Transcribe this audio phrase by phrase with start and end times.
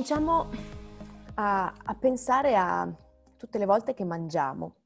[0.00, 0.48] cominciamo
[1.34, 2.90] a, a, pensare a
[3.36, 4.76] tutte le volte che mangiamo,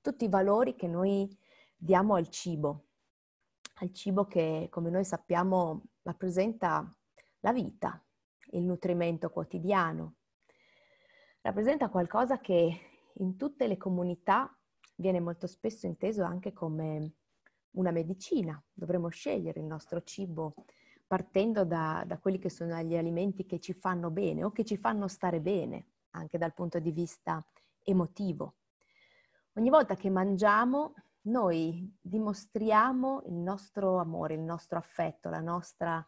[0.00, 1.28] tutti i valori che noi
[1.76, 2.86] diamo al cibo,
[3.80, 6.90] al cibo che come noi sappiamo rappresenta
[7.40, 8.02] la vita,
[8.52, 10.14] il nutrimento quotidiano,
[11.42, 12.80] rappresenta qualcosa che
[13.12, 14.58] in tutte le comunità
[14.94, 17.12] viene molto spesso inteso anche come
[17.72, 18.58] una medicina.
[18.72, 20.54] Dovremmo scegliere il nostro cibo
[21.12, 24.78] partendo da, da, quelli che sono gli alimenti che ci fanno bene o che ci
[24.78, 27.44] fanno stare bene, anche dal punto di vista
[27.84, 28.54] emotivo.
[29.56, 30.94] Ogni volta che mangiamo,
[31.24, 36.02] noi dimostriamo il nostro amore, il nostro affetto, la nostra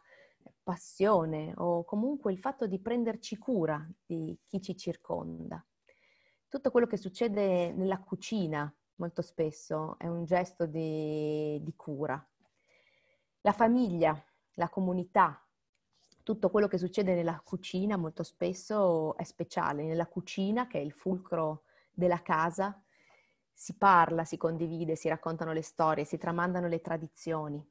[0.63, 5.63] passione o comunque il fatto di prenderci cura di chi ci circonda.
[6.47, 12.27] Tutto quello che succede nella cucina molto spesso è un gesto di, di cura.
[13.41, 14.19] La famiglia,
[14.55, 15.45] la comunità,
[16.25, 19.83] tutto quello che succede nella cucina molto spesso è speciale.
[19.83, 22.81] Nella cucina, che è il fulcro della casa,
[23.53, 27.63] si parla, si condivide, si raccontano le storie, si tramandano le tradizioni.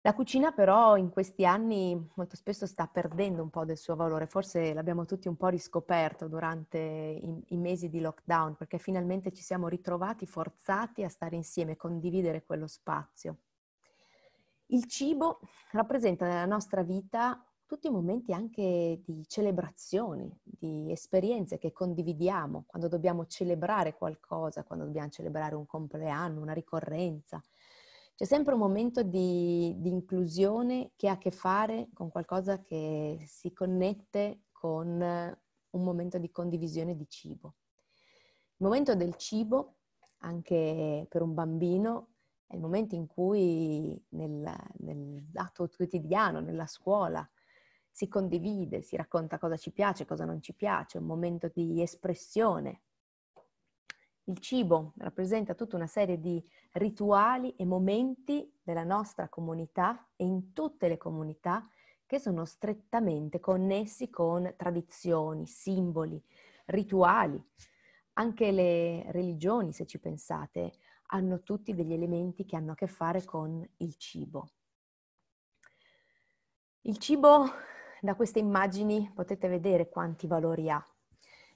[0.00, 4.26] La cucina però in questi anni molto spesso sta perdendo un po' del suo valore,
[4.26, 9.42] forse l'abbiamo tutti un po' riscoperto durante i, i, mesi di lockdown, perché finalmente ci
[9.42, 13.36] siamo ritrovati forzati a stare insieme, condividere quello spazio.
[14.72, 15.40] Il cibo
[15.72, 22.86] rappresenta nella nostra vita tutti i momenti anche di celebrazioni, di esperienze che condividiamo, quando
[22.86, 27.42] dobbiamo celebrare qualcosa, quando dobbiamo celebrare un compleanno, una ricorrenza,
[28.14, 33.24] c'è sempre un momento di, di, inclusione che ha a che fare con qualcosa che
[33.26, 35.00] si connette con
[35.70, 37.54] un momento di condivisione di cibo.
[38.56, 39.78] Il momento del cibo,
[40.18, 42.09] anche per un bambino,
[42.50, 47.26] è il momento in cui nel, nel dato quotidiano, nella scuola,
[47.88, 52.82] si condivide, si racconta cosa ci piace, cosa non ci piace, un momento di espressione,
[54.24, 60.52] il cibo rappresenta tutta una serie di rituali e momenti della nostra comunità e in
[60.52, 61.68] tutte le comunità
[62.04, 66.20] che sono strettamente connessi con tradizioni, simboli,
[66.66, 67.40] rituali.
[68.14, 70.72] Anche le religioni, se ci pensate,
[71.12, 74.48] hanno tutti degli elementi che hanno a che fare con il cibo.
[76.82, 77.46] Il cibo,
[78.00, 80.84] da queste immagini potete vedere quanti valori ha.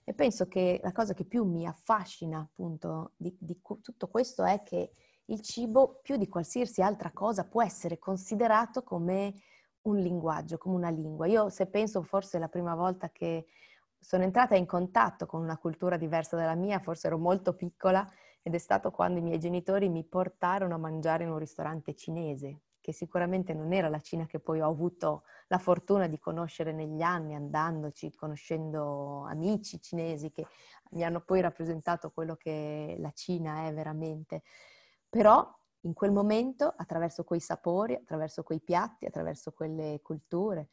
[0.06, 4.62] E penso che la cosa che più mi affascina appunto di, di tutto questo è
[4.62, 4.92] che
[5.26, 9.34] il cibo, più di qualsiasi altra cosa, può essere considerato come
[9.82, 11.26] un linguaggio, come una lingua.
[11.26, 13.46] Io se penso forse la prima volta che
[13.98, 18.06] sono entrata in contatto con una cultura diversa dalla mia, forse ero molto piccola
[18.46, 22.60] ed è stato quando i miei genitori mi portarono a mangiare in un ristorante cinese
[22.78, 27.00] che sicuramente non era la Cina che poi ho avuto la fortuna di conoscere negli
[27.00, 30.46] anni, andandoci, conoscendo amici cinesi che
[30.90, 34.42] mi hanno poi rappresentato quello che la Cina è veramente.
[35.08, 35.50] Però
[35.80, 40.68] in quel momento, attraverso quei sapori, attraverso quei piatti, attraverso quelle culture,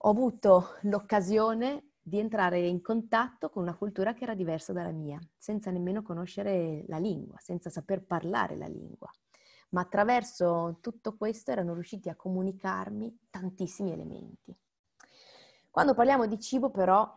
[0.00, 5.18] ho avuto l'occasione di entrare in contatto con una cultura che era diversa dalla mia,
[5.36, 9.10] senza nemmeno conoscere la lingua, senza saper parlare la lingua
[9.70, 14.56] ma attraverso tutto questo erano riusciti a comunicarmi tantissimi elementi.
[15.70, 17.12] Quando parliamo di cibo però,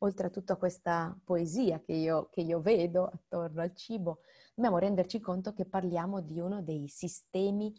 [0.00, 4.20] oltre a tutta questa poesia che io, che io vedo attorno al cibo,
[4.54, 7.74] dobbiamo renderci conto che parliamo di uno dei sistemi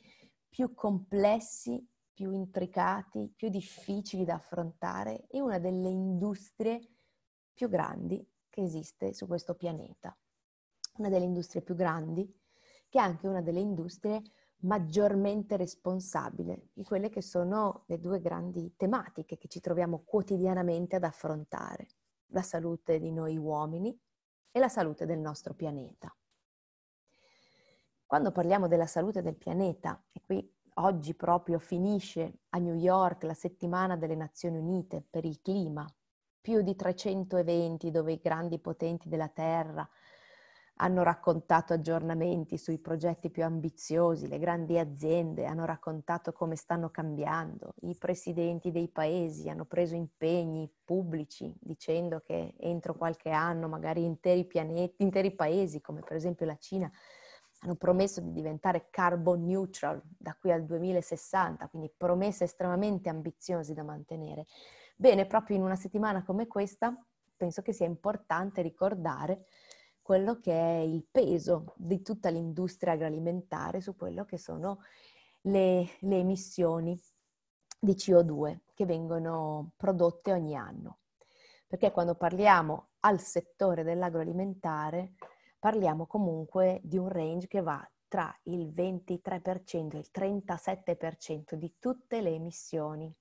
[0.47, 1.85] più complessi,
[2.17, 6.81] più intricati, più difficili da affrontare e una delle industrie
[7.53, 10.17] più grandi che esiste su questo pianeta.
[10.95, 12.27] Una delle industrie più grandi
[12.89, 14.23] che è anche una delle industrie
[14.61, 21.03] maggiormente responsabile di quelle che sono le due grandi tematiche che ci troviamo quotidianamente ad
[21.03, 21.85] affrontare,
[22.31, 23.95] la salute di noi uomini
[24.49, 26.11] e la salute del nostro pianeta.
[28.07, 33.33] Quando parliamo della salute del pianeta, e qui oggi proprio finisce a New York la
[33.33, 35.85] settimana delle Nazioni Unite per il clima,
[36.41, 39.87] più di 300 eventi dove i grandi potenti della Terra
[40.79, 47.73] hanno raccontato aggiornamenti sui progetti più ambiziosi, le grandi aziende hanno raccontato come stanno cambiando,
[47.81, 54.45] i presidenti dei paesi hanno preso impegni pubblici dicendo che entro qualche anno magari interi
[54.45, 56.91] pianeti, interi paesi, come per esempio la Cina,
[57.59, 63.83] hanno promesso di diventare carbon neutral da qui al 2060, quindi promesse estremamente ambiziose da
[63.83, 64.45] mantenere.
[64.95, 66.95] Bene, proprio in una settimana come questa
[67.37, 69.45] penso che sia importante ricordare
[70.01, 74.79] quello che è il peso di tutta l'industria agroalimentare su quello che sono
[75.41, 76.99] le, le emissioni
[77.79, 80.99] di CO2 che vengono prodotte ogni anno.
[81.67, 85.15] Perché quando parliamo al settore dell'agroalimentare
[85.59, 92.21] parliamo comunque di un range che va tra il 23% e il 37% di tutte
[92.21, 93.13] le emissioni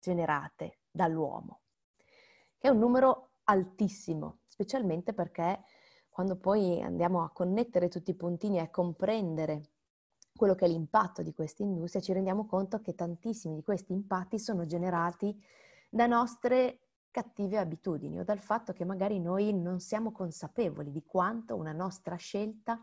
[0.00, 1.60] generate dall'uomo,
[2.58, 5.62] che è un numero altissimo, specialmente perché
[6.08, 9.70] quando poi andiamo a connettere tutti i puntini e a comprendere
[10.36, 14.38] quello che è l'impatto di questa industria, ci rendiamo conto che tantissimi di questi impatti
[14.38, 15.36] sono generati
[15.88, 16.83] da nostre
[17.14, 22.16] cattive abitudini o dal fatto che magari noi non siamo consapevoli di quanto una nostra
[22.16, 22.80] scelta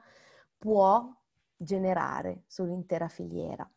[0.58, 1.14] può
[1.54, 3.70] generare sull'intera filiera.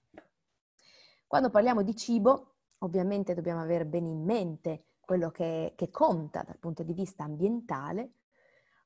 [1.26, 6.58] Quando parliamo di cibo, ovviamente dobbiamo avere bene in mente quello che, che conta dal
[6.58, 8.12] punto di vista ambientale,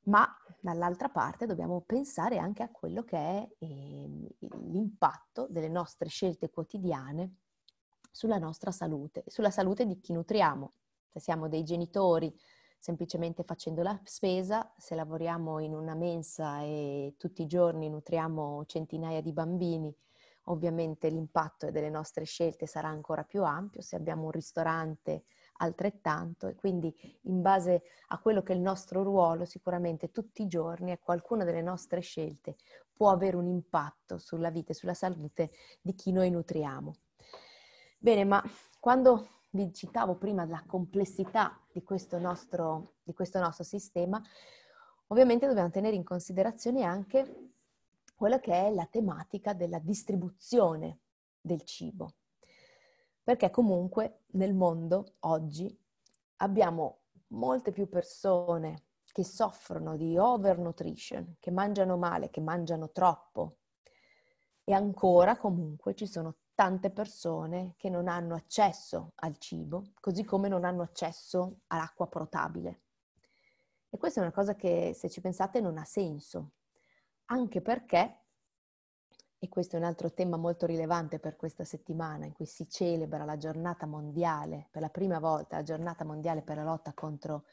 [0.05, 0.27] ma
[0.61, 7.35] dall'altra parte dobbiamo pensare anche a quello che è eh, l'impatto delle nostre scelte quotidiane
[8.11, 10.73] sulla nostra salute, sulla salute di chi nutriamo.
[11.19, 12.33] Se siamo dei genitori
[12.79, 19.21] semplicemente facendo la spesa, se lavoriamo in una mensa e tutti i giorni nutriamo centinaia
[19.21, 19.93] di bambini,
[20.45, 25.25] ovviamente l'impatto delle nostre scelte sarà ancora più ampio, se abbiamo un ristorante
[25.55, 30.47] altrettanto e quindi in base a quello che è il nostro ruolo sicuramente tutti i
[30.47, 32.55] giorni e qualcuna delle nostre scelte
[32.93, 35.51] può avere un impatto sulla vita e sulla salute
[35.81, 36.95] di chi noi nutriamo.
[37.99, 38.41] Bene, ma
[38.79, 44.21] quando vi citavo prima la complessità di questo nostro, di questo nostro sistema,
[45.09, 47.53] ovviamente dobbiamo tenere in considerazione anche
[48.15, 51.01] quella che è la tematica della distribuzione
[51.41, 52.15] del cibo.
[53.23, 55.75] Perché comunque nel mondo oggi
[56.37, 63.59] abbiamo molte più persone che soffrono di overnutrition, che mangiano male, che mangiano troppo
[64.65, 70.49] e ancora comunque ci sono tante persone che non hanno accesso al cibo, così come
[70.49, 72.81] non hanno accesso all'acqua potabile.
[73.89, 76.55] E questa è una cosa che, se ci pensate, non ha senso,
[77.27, 78.23] anche perché,
[79.39, 83.25] e questo è un altro tema molto rilevante per questa settimana, in cui si celebra
[83.25, 87.45] la giornata mondiale, per la prima volta, la giornata mondiale per la lotta contro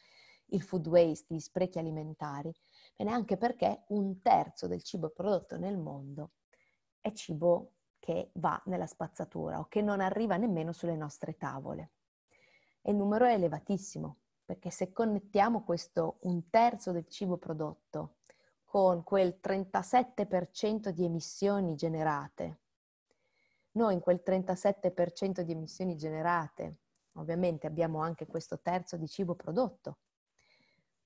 [0.47, 2.51] il food waste, gli sprechi alimentari,
[2.95, 6.31] bene anche perché un terzo del cibo prodotto nel mondo
[6.99, 7.74] è cibo
[8.05, 11.89] che va nella spazzatura o che non arriva nemmeno sulle nostre tavole.
[12.83, 18.17] E il numero è elevatissimo, perché se connettiamo questo un terzo del cibo prodotto
[18.63, 22.59] con quel 37% di emissioni generate,
[23.71, 26.81] noi in quel 37% di emissioni generate,
[27.13, 29.97] ovviamente abbiamo anche questo terzo di cibo prodotto,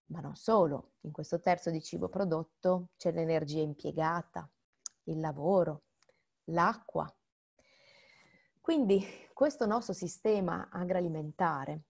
[0.07, 4.51] ma non solo, in questo terzo di cibo prodotto c'è l'energia impiegata,
[5.03, 5.83] il lavoro,
[6.51, 7.11] l'acqua.
[8.61, 9.03] Quindi
[9.33, 11.83] questo nostro sistema agroalimentare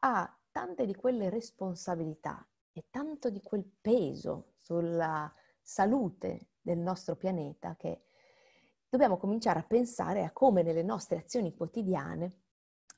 [0.00, 7.76] ha tante di quelle responsabilità e tanto di quel peso sulla salute del nostro pianeta
[7.76, 8.06] che
[8.88, 12.42] dobbiamo cominciare a pensare a come nelle nostre azioni quotidiane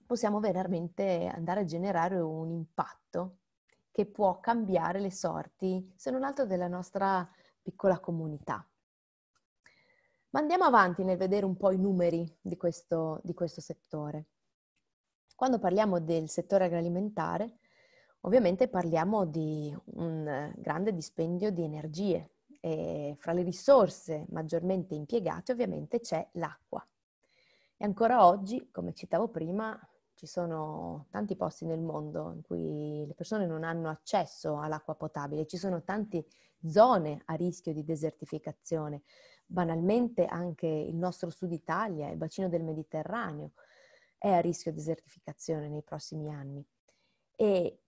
[0.07, 3.39] possiamo veramente andare a generare un impatto
[3.91, 7.29] che può cambiare le sorti, se non altro, della nostra
[7.61, 8.67] piccola comunità.
[10.31, 14.27] Ma andiamo avanti nel vedere un po' i numeri di questo, di questo settore.
[15.35, 17.59] Quando parliamo del settore agroalimentare,
[18.21, 26.01] ovviamente parliamo di un grande dispendio di energie e fra le risorse maggiormente impiegate ovviamente
[26.01, 26.85] c'è l'acqua.
[27.77, 29.79] E ancora oggi, come citavo prima,
[30.15, 35.47] ci sono tanti posti nel mondo in cui le persone non hanno accesso all'acqua potabile,
[35.47, 36.27] ci sono tante
[36.67, 39.03] zone a rischio di desertificazione,
[39.47, 43.53] banalmente anche il nostro sud Italia, il bacino del Mediterraneo,
[44.19, 46.67] è a rischio di desertificazione nei prossimi anni.
[47.37, 47.81] E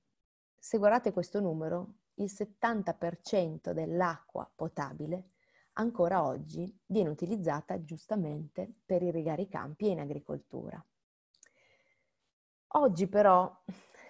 [0.56, 5.30] se guardate questo numero, il 70% dell'acqua potabile
[5.74, 10.84] ancora oggi viene utilizzata giustamente per irrigare i campi e in agricoltura.
[12.72, 13.62] Oggi però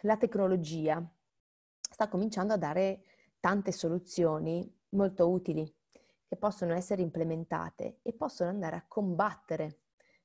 [0.03, 1.07] la tecnologia
[1.81, 3.03] sta cominciando a dare
[3.41, 5.71] tante soluzioni molto utili
[6.29, 9.79] che possono essere implementate e possono andare a combattere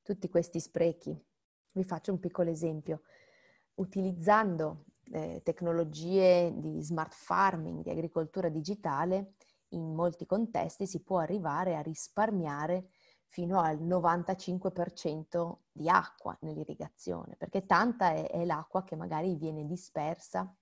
[0.03, 1.17] tutti questi sprechi.
[1.71, 3.03] Vi faccio un piccolo esempio.
[3.75, 9.35] Utilizzando eh, tecnologie di smart farming, di agricoltura digitale,
[9.69, 12.89] in molti contesti si può arrivare a risparmiare
[13.25, 20.53] fino al 95% di acqua nell'irrigazione, perché tanta è, è l'acqua che magari viene dispersa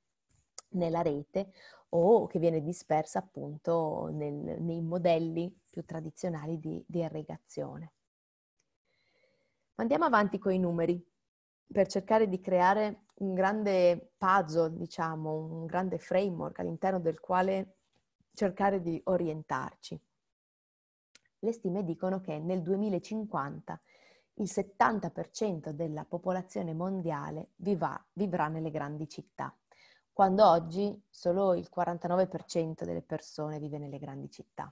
[0.72, 1.51] nella rete
[1.90, 7.94] o che viene dispersa appunto nel, nei modelli più tradizionali di, di irrigazione.
[9.75, 11.04] Andiamo avanti con i numeri.
[11.72, 17.78] per cercare di creare un grande puzzle, diciamo, un grande framework all'interno del quale
[18.34, 20.00] cercare di orientarci.
[21.40, 23.82] Le stime dicono che nel 2050
[24.36, 29.56] il 70% della popolazione mondiale vivrà, vivrà nelle grandi città,
[30.22, 34.72] quando oggi solo il 49% delle persone vive nelle grandi città.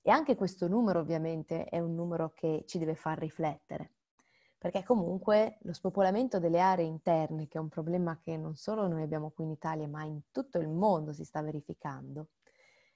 [0.00, 3.96] E anche questo numero ovviamente è un numero che ci deve far riflettere,
[4.56, 9.02] perché comunque lo spopolamento delle aree interne, che è un problema che non solo noi
[9.02, 12.28] abbiamo qui in Italia, ma in tutto il mondo si sta verificando,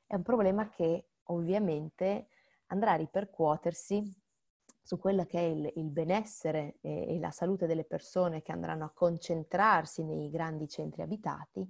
[0.07, 2.29] è un problema che ovviamente
[2.69, 4.22] andrà a ripercuotersi
[4.83, 8.85] su quello che è il, il benessere e, e, la salute delle persone che andranno
[8.85, 11.67] a concentrarsi nei grandi centri abitati,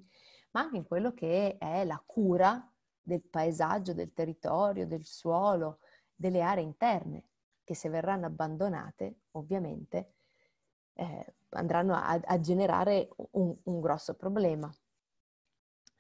[0.53, 2.67] ma anche in quello che è la cura
[3.01, 5.81] del paesaggio, del territorio, del suolo,
[6.15, 7.25] delle aree interne,
[7.65, 10.15] che se verranno abbandonate, ovviamente,
[10.95, 14.73] eh, andranno a, a generare un, un grosso problema.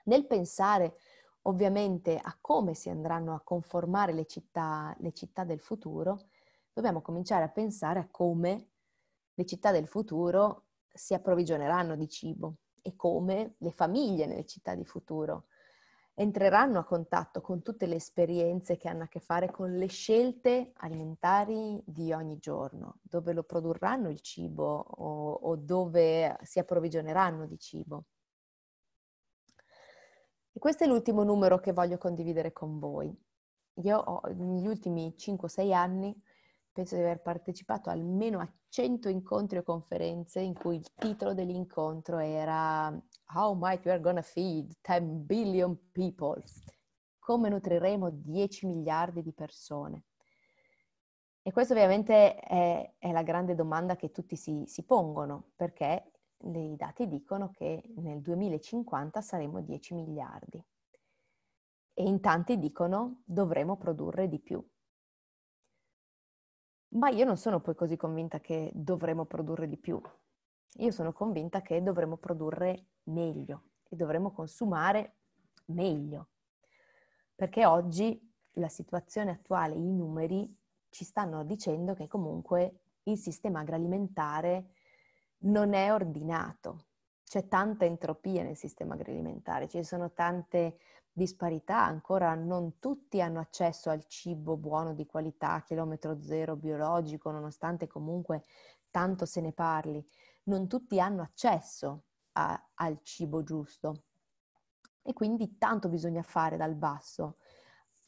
[0.04, 0.96] Nel pensare
[1.42, 6.28] ovviamente a come si andranno a conformare le città, le città del futuro,
[6.72, 8.68] dobbiamo cominciare a pensare a come
[9.34, 14.84] le città del futuro si approvvigioneranno di cibo e come le famiglie nelle città di
[14.84, 15.46] futuro
[16.14, 20.72] entreranno a contatto con tutte le esperienze che hanno a che fare con le scelte
[20.76, 27.58] alimentari di ogni giorno, dove lo produrranno il cibo o, o dove si approvvigioneranno di
[27.58, 28.04] cibo.
[30.52, 33.10] E questo è l'ultimo numero che voglio condividere con voi.
[33.76, 36.22] Io ho, negli ultimi 5-6 anni
[36.72, 42.18] penso di aver partecipato almeno a 100 incontri o conferenze in cui il titolo dell'incontro
[42.18, 42.88] era
[43.34, 46.42] How might we are gonna feed 10 billion people?
[47.18, 50.04] Come nutriremo 10 miliardi di persone?
[51.42, 56.76] E questa ovviamente è, è la grande domanda che tutti si, si pongono, perché i
[56.76, 60.64] dati dicono che nel 2050 saremo 10 miliardi.
[61.94, 64.64] E in tanti dicono dovremo produrre di più.
[66.94, 70.00] Ma io non sono poi così convinta che dovremo produrre di più.
[70.76, 75.16] Io sono convinta che dovremo produrre meglio e dovremo consumare
[75.66, 76.28] meglio.
[77.34, 80.54] Perché oggi la situazione attuale, i numeri
[80.90, 84.72] ci stanno dicendo che comunque il sistema agroalimentare
[85.44, 86.86] non è ordinato.
[87.24, 90.76] C'è tanta entropia nel sistema agroalimentare, ci sono tante
[91.12, 97.86] disparità, ancora non tutti hanno accesso al cibo buono di qualità, chilometro zero, biologico, nonostante
[97.86, 98.44] comunque
[98.90, 100.04] tanto se ne parli.
[100.44, 104.04] Non tutti hanno accesso a, al cibo giusto
[105.02, 107.36] e quindi tanto bisogna fare dal basso,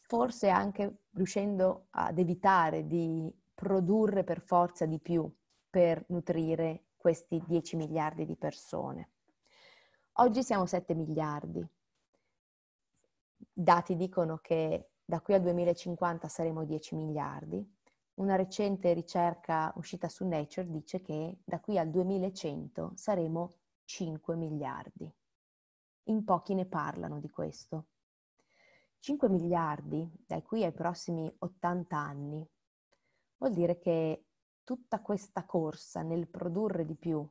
[0.00, 5.30] forse anche riuscendo ad evitare di produrre per forza di più
[5.68, 9.11] per nutrire questi 10 miliardi di persone.
[10.18, 11.66] Oggi siamo 7 miliardi,
[13.54, 17.73] dati dicono che da qui al 2050 saremo 10 miliardi.
[18.14, 25.11] Una recente ricerca uscita su Nature dice che da qui al 2100 saremo 5 miliardi.
[26.04, 27.87] In pochi ne parlano di questo.
[28.99, 32.49] 5 miliardi da qui ai prossimi 80 anni
[33.37, 34.25] vuol dire che
[34.64, 37.26] tutta questa corsa nel produrre di più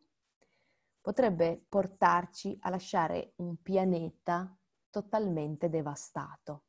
[1.02, 4.56] potrebbe portarci a lasciare un pianeta
[4.94, 6.66] totalmente devastato.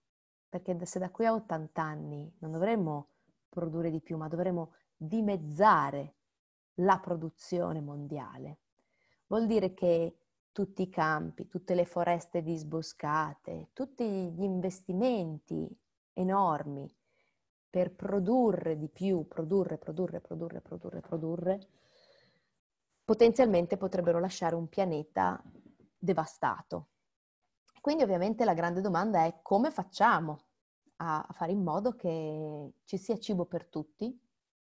[0.49, 3.09] Perché se da qui a 80 anni non dovremmo
[3.50, 6.14] produrre di più, ma dovremmo dimezzare
[6.78, 8.61] la produzione mondiale,
[9.26, 10.16] vuol dire che
[10.52, 15.69] tutti i campi, tutte le foreste disboscate, tutti gli investimenti
[16.14, 16.90] enormi
[17.69, 21.69] per produrre di più, produrre, produrre, produrre, produrre, produrre,
[23.04, 25.43] potenzialmente potrebbero lasciare un pianeta
[25.99, 26.88] devastato.
[27.85, 30.45] Quindi ovviamente la grande domanda è come facciamo
[30.97, 34.19] a, fare in modo che ci sia cibo per tutti,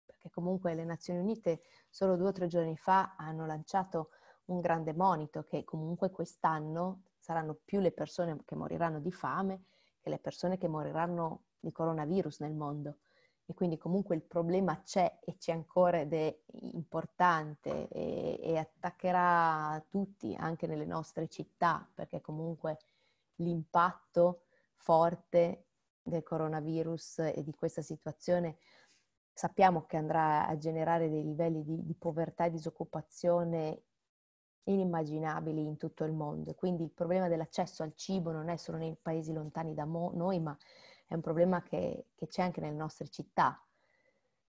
[0.04, 4.10] perché comunque le Nazioni Unite solo due o tre giorni fa hanno lanciato
[4.48, 9.62] un grande monito che comunque quest'anno saranno più le persone che moriranno di fame
[10.02, 12.98] che le persone che moriranno di coronavirus nel mondo.
[13.46, 16.38] E quindi comunque il problema c'è e c'è ancora ed è
[16.72, 22.76] importante e, e attaccherà tutti, anche nelle nostre città, perché comunque
[23.36, 25.66] l'impatto forte
[26.02, 28.58] del coronavirus e di questa situazione
[29.32, 33.82] sappiamo che andrà a generare dei livelli di, di povertà e disoccupazione
[34.64, 36.54] inimmaginabili in tutto il mondo.
[36.54, 40.40] Quindi il problema dell'accesso al cibo non è solo nei paesi lontani da mo- noi,
[40.40, 40.56] ma
[41.06, 43.62] è un problema che, che c'è anche nelle nostre città.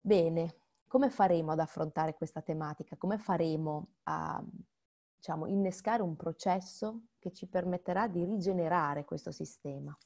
[0.00, 0.56] Bene,
[0.86, 2.96] come faremo ad affrontare questa tematica?
[2.96, 4.42] Come faremo a
[5.20, 9.96] diciamo, innescare un processo che ci permetterà di rigenerare questo sistema?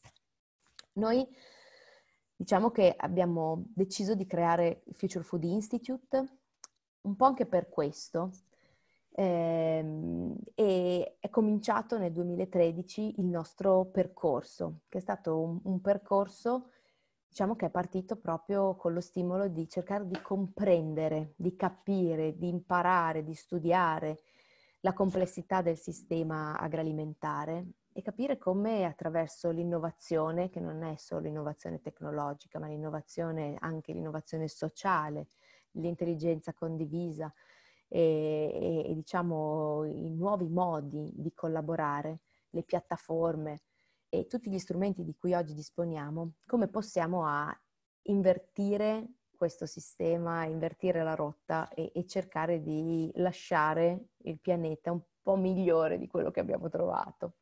[0.95, 1.27] Noi
[2.37, 6.39] diciamo che abbiamo deciso di creare il Future Food Institute
[7.03, 8.31] un po' anche per questo.
[9.17, 16.71] Ehm, e è cominciato nel 2013 il nostro percorso, che è stato un, percorso
[17.29, 22.49] diciamo che è partito proprio con lo stimolo di cercare di comprendere, di capire, di
[22.49, 24.23] imparare, di studiare
[24.85, 31.81] la complessità del sistema agroalimentare e capire come attraverso l'innovazione, che non è solo innovazione
[31.81, 35.29] tecnologica, ma l'innovazione, anche l'innovazione sociale,
[35.73, 37.33] l'intelligenza condivisa
[37.89, 38.03] e,
[38.53, 43.63] e, e diciamo i nuovi modi di collaborare, le piattaforme
[44.11, 47.25] e tutti gli strumenti di cui oggi disponiamo, come possiamo
[48.03, 55.37] invertire questo sistema, invertire la rotta e, e cercare di lasciare il pianeta un po'
[55.37, 57.35] migliore di quello che abbiamo trovato.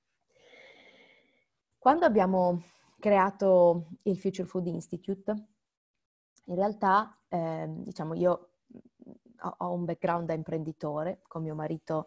[1.78, 2.62] Quando abbiamo
[2.98, 5.34] creato il Future Food Institute,
[6.46, 8.50] in realtà, eh, diciamo, io
[9.58, 12.06] ho un background da imprenditore, con mio marito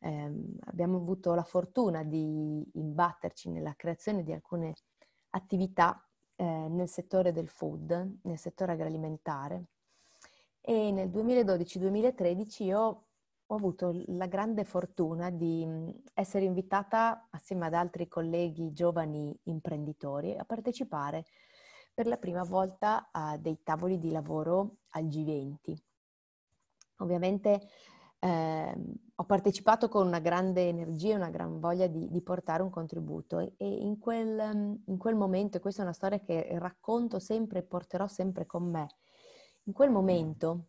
[0.00, 0.32] eh,
[0.66, 4.74] abbiamo avuto la fortuna di imbatterci nella creazione di alcune
[5.30, 6.05] attività
[6.36, 9.64] eh, nel settore del food, nel settore agroalimentare.
[10.60, 13.02] E nel 2012-2013 io
[13.48, 20.36] ho avuto la grande fortuna di mm, essere invitata assieme ad altri colleghi giovani imprenditori
[20.36, 21.24] a partecipare
[21.94, 25.74] per la prima volta a dei tavoli di lavoro al G20.
[26.98, 27.68] Ovviamente
[28.18, 28.74] eh,
[29.14, 33.38] ho partecipato con una grande energia e una gran voglia di, di portare un contributo
[33.38, 37.62] e, in, quel, in quel momento, e questa è una storia che racconto sempre e
[37.62, 38.88] porterò sempre con me,
[39.64, 40.66] in quel momento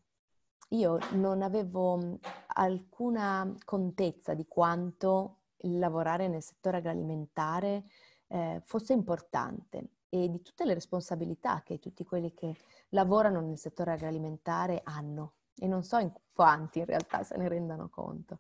[0.70, 2.14] io non avevo mm,
[2.55, 7.86] alcuna contezza di quanto lavorare nel settore agroalimentare
[8.27, 12.55] eh, fosse importante e di tutte le responsabilità che tutti quelli che
[12.90, 17.89] lavorano nel settore agroalimentare hanno e non so in quanti in realtà se ne rendano
[17.89, 18.39] conto.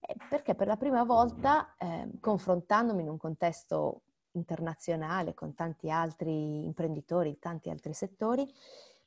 [0.00, 6.64] Eh, perché per la prima volta, eh, confrontandomi in un contesto internazionale con tanti altri
[6.64, 8.46] imprenditori, tanti altri settori,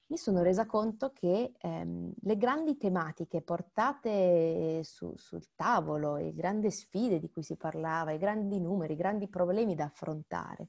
[0.08, 6.70] mi sono resa conto che ehm, le grandi tematiche portate su, sul tavolo, le grandi
[6.70, 10.68] sfide di cui si parlava, i grandi numeri, i grandi problemi da affrontare,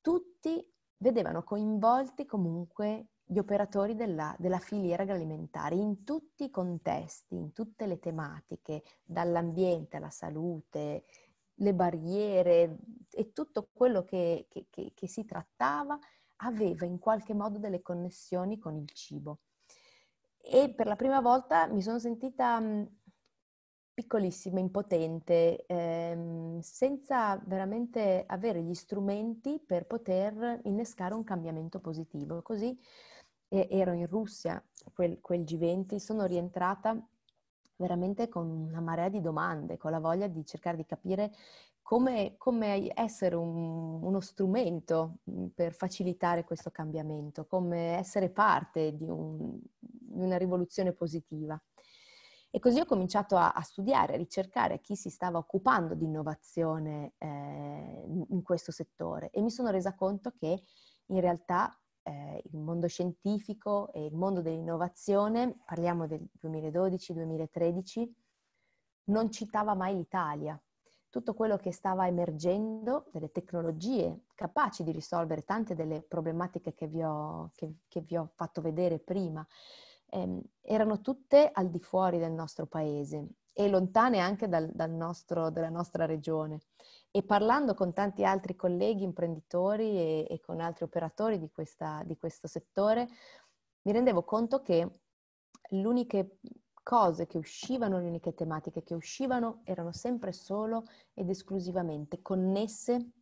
[0.00, 7.52] tutti vedevano coinvolti comunque gli operatori della, della, filiera agroalimentare in tutti i contesti, in
[7.52, 11.04] tutte le tematiche, dall'ambiente alla salute,
[11.54, 12.78] le barriere
[13.10, 15.98] e tutto quello che, che, che, che si trattava
[16.36, 19.40] aveva in qualche modo delle connessioni con il cibo.
[20.38, 22.60] E per la prima volta mi sono sentita
[23.96, 32.42] piccolissima, impotente, ehm, senza veramente avere gli strumenti per poter innescare un cambiamento positivo.
[32.42, 32.78] Così
[33.48, 37.00] eh, ero in Russia, quel, quel G20, sono rientrata
[37.76, 41.32] veramente con una marea di domande, con la voglia di cercare di capire
[41.82, 49.08] come, come essere un, uno strumento mm, per facilitare questo cambiamento, come essere parte di,
[49.08, 51.60] un, di una rivoluzione positiva.
[52.50, 57.12] E così ho cominciato a, a, studiare, a ricercare chi si stava occupando di innovazione
[57.18, 60.62] eh, in questo settore e mi sono resa conto che
[61.06, 68.08] in realtà eh, il mondo scientifico e il mondo dell'innovazione, parliamo del 2012-2013,
[69.06, 70.60] non citava mai l'Italia.
[71.10, 77.02] Tutto quello che stava emergendo, delle tecnologie capaci di risolvere tante delle problematiche che vi
[77.02, 79.44] ho, che, che vi ho fatto vedere prima,
[80.10, 85.48] ehm, erano tutte al di fuori del nostro paese e lontane anche dal, dal nostro,
[85.48, 86.60] dalla nostra regione.
[87.10, 92.18] E parlando con tanti altri colleghi imprenditori e, e con altri operatori di, questa, di
[92.18, 93.08] questo settore,
[93.80, 95.00] mi rendevo conto che
[95.70, 96.38] l'uniche
[96.82, 103.12] cose che uscivano, le uniche tematiche che uscivano erano sempre solo ed esclusivamente connesse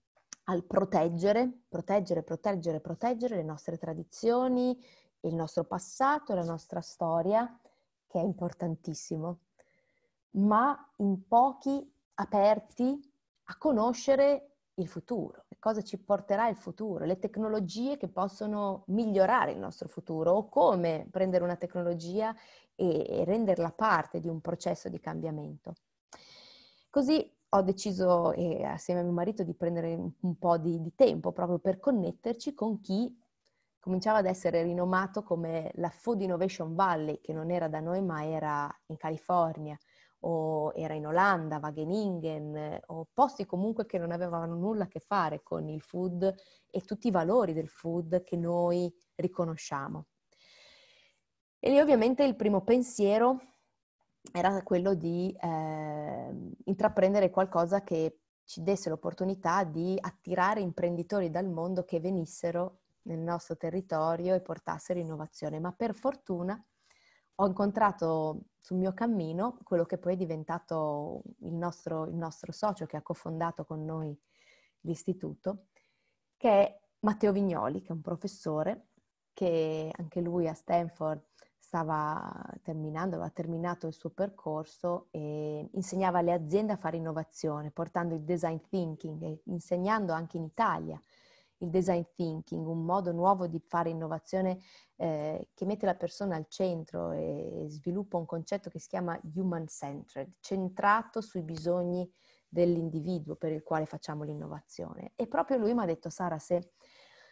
[0.47, 4.77] al proteggere, proteggere, proteggere, proteggere le nostre tradizioni,
[5.21, 7.49] il nostro passato, la nostra storia,
[8.09, 9.44] che è importantissimo,
[10.35, 13.13] ma in pochi aperti
[13.45, 19.59] a conoscere il futuro, cosa ci porterà il futuro, le tecnologie che possono migliorare il
[19.59, 22.35] nostro futuro o come prendere una tecnologia
[22.75, 25.75] e, renderla parte di un processo di cambiamento.
[26.91, 30.95] Così ho deciso, eh, assieme a mio marito, di prendere un, un po' di, di
[30.97, 33.17] tempo proprio per connetterci con chi
[33.79, 38.25] cominciava ad essere rinomato come la Food Innovation Valley, che non era da noi ma
[38.25, 39.79] era in California
[40.27, 45.43] o era in Olanda, Wageningen, o posti comunque che non avevano nulla a che fare
[45.43, 46.35] con il food
[46.71, 50.07] e tutti i valori del food che noi riconosciamo.
[51.59, 53.41] E lì ovviamente il primo pensiero
[54.33, 61.85] era quello di eh, intraprendere qualcosa che ci desse l'opportunità di attirare imprenditori dal mondo
[61.85, 65.59] che venissero nel nostro territorio e portassero innovazione.
[65.61, 66.63] Ma per fortuna
[67.37, 72.87] ho incontrato sul mio cammino quello che poi è diventato il nostro, il nostro socio
[72.87, 74.19] che ha cofondato con noi
[74.81, 75.67] l'istituto,
[76.39, 78.87] che è Matteo Vignoli, che è un professore
[79.35, 81.27] che anche lui a Stanford
[81.59, 88.15] stava terminando, aveva terminato il suo percorso e insegnava alle aziende a fare innovazione, portando
[88.15, 90.99] il design thinking e insegnando anche in Italia
[91.65, 94.61] il design thinking, un modo nuovo di fare innovazione
[94.97, 99.67] eh, che mette la persona al centro e sviluppa un concetto che si chiama human
[99.67, 102.09] centered, centrato sui bisogni
[102.49, 105.13] dell'individuo per il quale facciamo l'innovazione.
[105.17, 106.75] E proprio lui mi ha detto, Sara, se,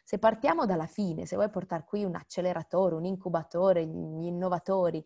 [0.02, 5.04] se partiamo dalla fine, se vuoi portare qui un acceleratore, un incubatore, gli innovatori,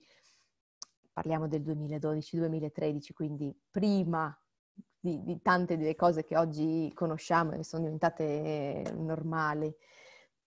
[1.12, 4.34] parliamo del 2012-2013, quindi prima
[4.98, 9.74] di, di, tante delle cose che oggi conosciamo e sono diventate normali.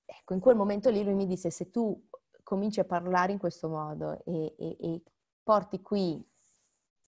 [0.06, 2.08] Ecco, in quel momento lì lui mi disse, se tu
[2.44, 5.02] cominci a parlare in questo modo e, e, e
[5.44, 6.24] porti qui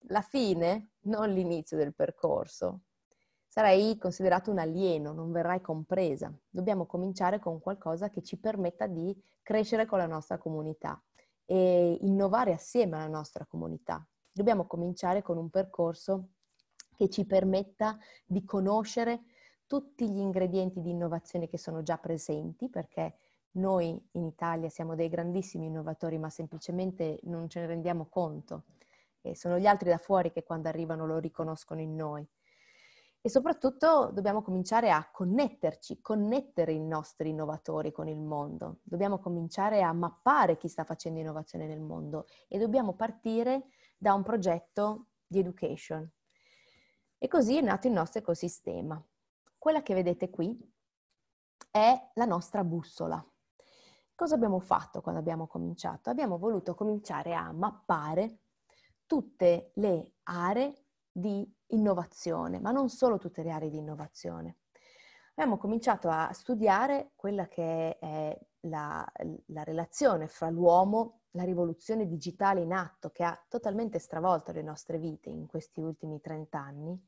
[0.06, 2.82] la fine, non l'inizio del percorso,
[3.46, 6.32] sarai considerato un alieno, non verrai compresa.
[6.48, 11.00] Dobbiamo cominciare con qualcosa che ci permetta di crescere con la nostra comunità
[11.44, 14.04] e innovare assieme alla nostra comunità.
[14.32, 16.30] Dobbiamo cominciare con un percorso
[17.02, 19.24] che ci permetta di conoscere
[19.66, 23.16] tutti gli ingredienti di innovazione che sono già presenti, perché
[23.52, 28.66] noi in Italia siamo dei grandissimi innovatori, ma semplicemente non ce ne rendiamo conto.
[29.20, 32.24] E sono gli altri da fuori che quando arrivano lo riconoscono in noi.
[33.20, 38.78] E soprattutto dobbiamo cominciare a connetterci, connettere i nostri innovatori con il mondo.
[38.84, 43.64] Dobbiamo cominciare a mappare chi sta facendo innovazione nel mondo e dobbiamo partire
[43.96, 46.08] da un progetto di education,
[47.22, 49.00] e così è nato il nostro ecosistema.
[49.56, 50.58] Quella che vedete qui
[51.70, 53.24] è la nostra bussola.
[54.12, 56.10] Cosa abbiamo fatto quando abbiamo cominciato?
[56.10, 58.40] Abbiamo voluto cominciare a mappare
[59.06, 64.56] tutte le aree di innovazione, ma non solo tutte le aree di innovazione.
[65.36, 69.06] Abbiamo cominciato a studiare quella che è la,
[69.46, 74.98] la relazione fra l'uomo la rivoluzione digitale in atto che ha totalmente stravolto le nostre
[74.98, 77.00] vite in questi ultimi 30 anni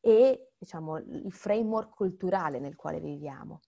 [0.00, 3.60] e diciamo, il framework culturale nel quale viviamo,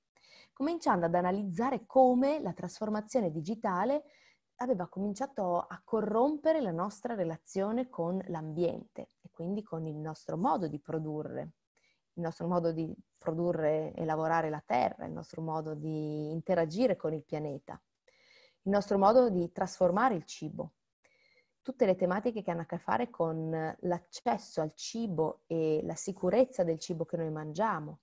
[0.53, 4.05] cominciando ad analizzare come la trasformazione digitale
[4.57, 10.69] aveva cominciato a corrompere la nostra relazione con l'ambiente e quindi con il nostro modo
[10.69, 11.51] di produrre,
[12.13, 17.13] il nostro modo di produrre e lavorare la terra, il nostro modo di interagire con
[17.13, 17.81] il pianeta
[18.65, 20.73] il nostro modo di trasformare il cibo.
[21.61, 26.63] Tutte le tematiche che hanno a che fare con l'accesso al cibo e la sicurezza
[26.63, 28.01] del cibo che noi mangiamo.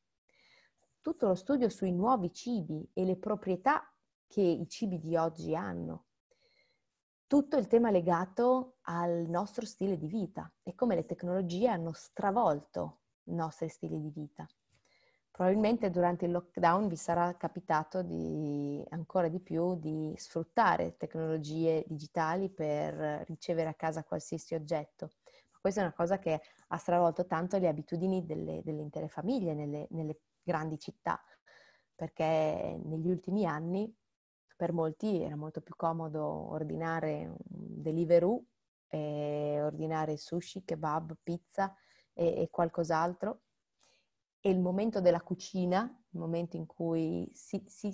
[1.01, 3.91] Tutto lo studio sui nuovi cibi e le proprietà
[4.27, 6.05] che i cibi di oggi hanno.
[7.25, 12.99] Tutto il tema legato al nostro stile di vita e come le tecnologie hanno stravolto
[13.25, 14.47] i nostri stili di vita.
[15.31, 22.49] Probabilmente durante il lockdown vi sarà capitato di, ancora di più di sfruttare tecnologie digitali
[22.49, 25.11] per ricevere a casa qualsiasi oggetto.
[25.51, 29.53] Ma questa è una cosa che ha stravolto tanto le abitudini delle, delle intere famiglie
[29.53, 31.19] nelle, nelle grandi città,
[31.95, 33.91] perché negli ultimi anni
[34.57, 38.43] per molti era molto più comodo ordinare un Deliveroo,
[38.89, 41.73] ordinare sushi, kebab, pizza
[42.13, 43.43] e, e qualcos'altro
[44.41, 47.91] è il momento della cucina, il momento in cui si, si,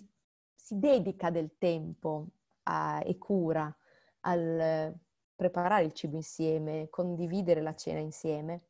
[0.55, 2.29] si dedica del tempo
[2.63, 3.73] a, e cura
[4.21, 4.97] al
[5.35, 8.69] preparare il cibo insieme, condividere la cena insieme,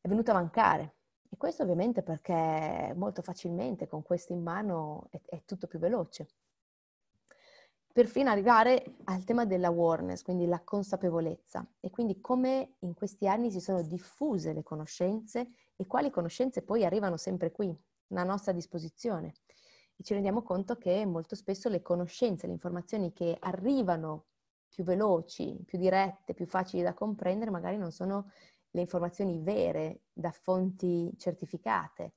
[0.00, 0.94] è venuto a mancare.
[1.28, 6.28] E questo ovviamente perché molto facilmente con questo in mano è, è tutto più veloce.
[7.92, 13.60] Perfino arrivare al tema dell'awareness, quindi la consapevolezza, e quindi come in questi anni si
[13.60, 17.72] sono diffuse le conoscenze e quali conoscenze poi arrivano sempre qui,
[18.14, 19.32] a nostra disposizione.
[19.96, 24.26] E ci rendiamo conto che molto spesso le conoscenze, le informazioni che arrivano
[24.68, 28.30] più veloci, più dirette, più facili da comprendere, magari non sono
[28.70, 32.14] le informazioni vere da fonti certificate,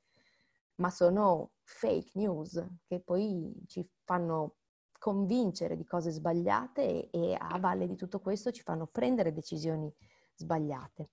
[0.76, 4.56] ma sono fake news che poi ci fanno
[4.97, 9.93] convincere di cose sbagliate e, e a valle di tutto questo ci fanno prendere decisioni
[10.34, 11.10] sbagliate.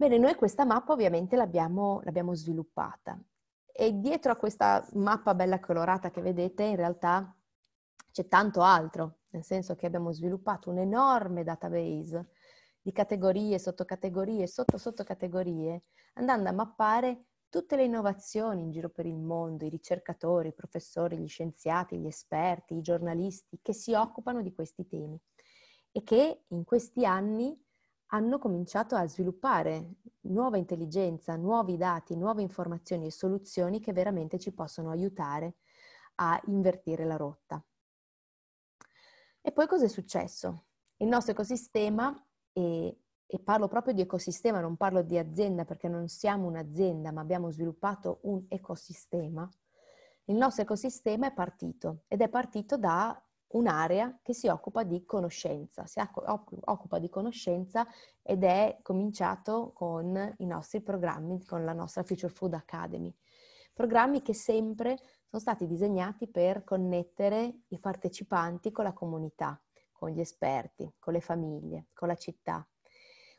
[0.00, 3.22] Bene, noi questa mappa ovviamente l'abbiamo, l'abbiamo sviluppata.
[3.70, 7.36] E dietro a questa mappa bella colorata che vedete in realtà
[8.10, 12.30] c'è tanto altro, nel senso che abbiamo sviluppato un enorme database
[12.80, 15.82] di categorie, sottocategorie, sotto sottocategorie,
[16.14, 21.18] andando a mappare tutte le innovazioni in giro per il mondo, i ricercatori, i professori,
[21.18, 25.20] gli scienziati, gli esperti, i giornalisti che si occupano di questi temi
[25.92, 27.54] e che in questi anni
[28.12, 34.52] hanno cominciato a sviluppare nuova intelligenza, nuovi dati, nuove informazioni e soluzioni che veramente ci
[34.52, 35.56] possono aiutare
[36.16, 37.64] a invertire la rotta.
[39.40, 40.66] E poi cosa è successo?
[40.96, 42.14] Il nostro ecosistema,
[42.52, 47.20] e, e, parlo proprio di ecosistema, non parlo di azienda perché non siamo un'azienda, ma
[47.20, 49.48] abbiamo sviluppato un ecosistema.
[50.24, 53.20] Il nostro ecosistema è partito ed è partito da
[53.52, 57.86] un'area che si occupa di conoscenza, si occupa di conoscenza
[58.22, 63.14] ed è cominciato con i nostri programmi, con la nostra Future Food Academy.
[63.72, 69.60] Programmi che sempre sono stati disegnati per connettere i partecipanti con la comunità,
[69.90, 72.66] con gli esperti, con le famiglie, con la città.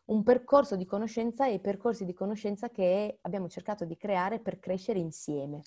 [0.06, 5.00] Un percorso di conoscenza e percorsi di conoscenza che abbiamo cercato di creare per crescere
[5.00, 5.62] insieme.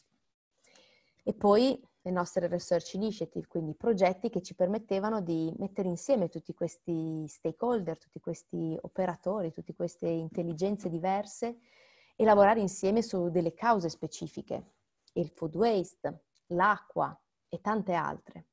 [1.22, 6.52] E poi le nostre research initiative, quindi progetti che ci permettevano di mettere insieme tutti
[6.52, 11.60] questi stakeholder, tutti questi operatori, tutte queste intelligenze diverse
[12.14, 14.72] e lavorare insieme su delle cause specifiche,
[15.14, 18.48] il food waste, l'acqua e tante altre.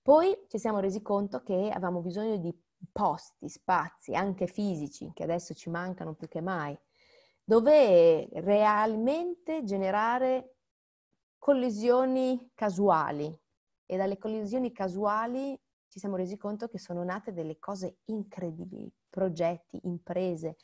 [0.00, 2.56] Poi ci siamo resi conto che avevamo bisogno di
[2.92, 6.78] posti, spazi, anche fisici, che adesso ci mancano più che mai,
[7.42, 10.54] dove realmente generare
[11.40, 13.34] collisioni casuali
[13.86, 19.80] e dalle collisioni casuali ci siamo resi conto che sono nate delle cose incredibili, progetti,
[19.84, 20.56] imprese,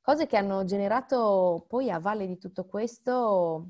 [0.00, 3.68] cose che hanno generato poi a valle di tutto questo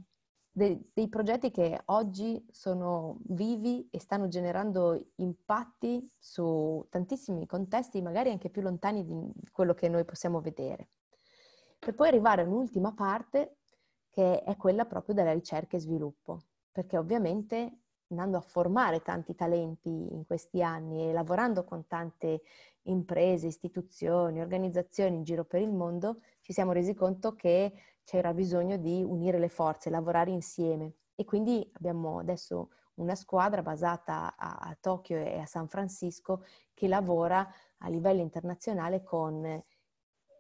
[0.51, 8.31] de- dei progetti che oggi sono vivi e stanno generando impatti su tantissimi contesti, magari
[8.31, 10.91] anche più lontani di quello che noi possiamo vedere.
[11.79, 13.58] Per poi arrivare all'ultima parte
[14.19, 16.41] che è quella proprio della ricerca e sviluppo,
[16.73, 22.43] perché ovviamente andando a formare tanti talenti in questi anni e lavorando con tante
[22.89, 28.77] imprese, istituzioni, organizzazioni in giro per il mondo, ci siamo resi conto che c'era bisogno
[28.77, 30.95] di unire le forze, lavorare insieme.
[31.15, 36.89] E quindi abbiamo adesso una squadra basata a, a Tokyo e a San Francisco che
[36.89, 39.63] lavora a livello internazionale con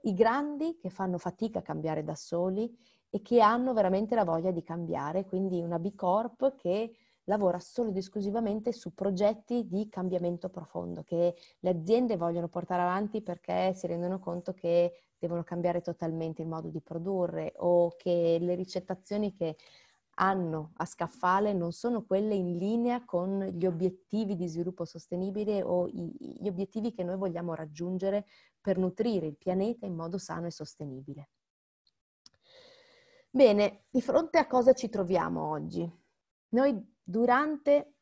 [0.02, 2.76] i grandi che fanno fatica a cambiare da soli
[3.10, 6.92] e che hanno veramente la voglia di cambiare, quindi una B Corp che
[7.28, 13.22] lavora solo ed esclusivamente su progetti di cambiamento profondo che le aziende vogliono portare avanti
[13.22, 18.54] perché si rendono conto che devono cambiare totalmente il modo di produrre o che le
[18.54, 19.56] ricettazioni che
[20.20, 25.88] hanno a scaffale non sono quelle in linea con gli obiettivi di sviluppo sostenibile o
[25.88, 28.26] gli obiettivi che noi vogliamo raggiungere
[28.60, 31.28] per nutrire il pianeta in modo sano e sostenibile.
[33.30, 35.86] Bene, di fronte a cosa ci troviamo oggi?
[36.50, 37.96] Noi durante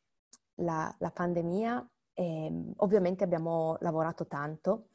[0.56, 4.90] la, la pandemia eh, ovviamente abbiamo lavorato tanto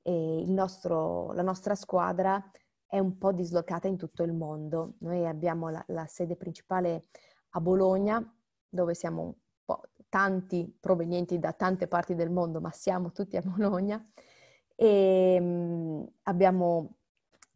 [0.00, 2.42] e nostro, la nostra squadra
[2.86, 4.94] è un po' dislocata in tutto il mondo.
[5.00, 7.08] Noi abbiamo la, la sede principale
[7.50, 8.24] a Bologna,
[8.66, 9.34] dove siamo un
[9.66, 14.02] po' tanti provenienti da tante parti del mondo, ma siamo tutti a Bologna.
[14.74, 16.97] E mh, abbiamo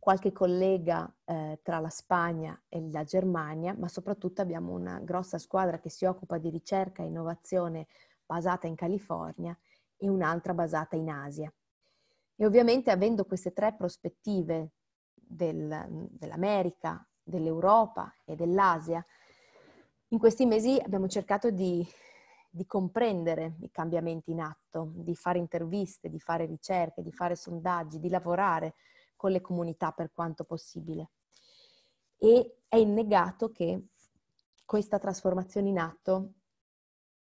[0.02, 5.78] qualche collega eh, tra la Spagna e la Germania, ma soprattutto abbiamo una grossa squadra
[5.78, 7.86] che si occupa di ricerca e innovazione
[8.26, 9.56] basata in California
[9.96, 11.54] e un'altra basata in Asia.
[12.34, 14.72] E ovviamente avendo queste tre prospettive
[15.14, 19.06] del, dell'America, dell'Europa e dell'Asia,
[20.08, 21.86] in questi mesi abbiamo cercato di,
[22.50, 28.00] di comprendere i cambiamenti in atto, di fare interviste, di fare ricerche, di fare sondaggi,
[28.00, 28.74] di lavorare
[29.22, 31.12] con le comunità per quanto possibile.
[32.18, 33.90] E è innegato che
[34.64, 36.32] questa trasformazione in atto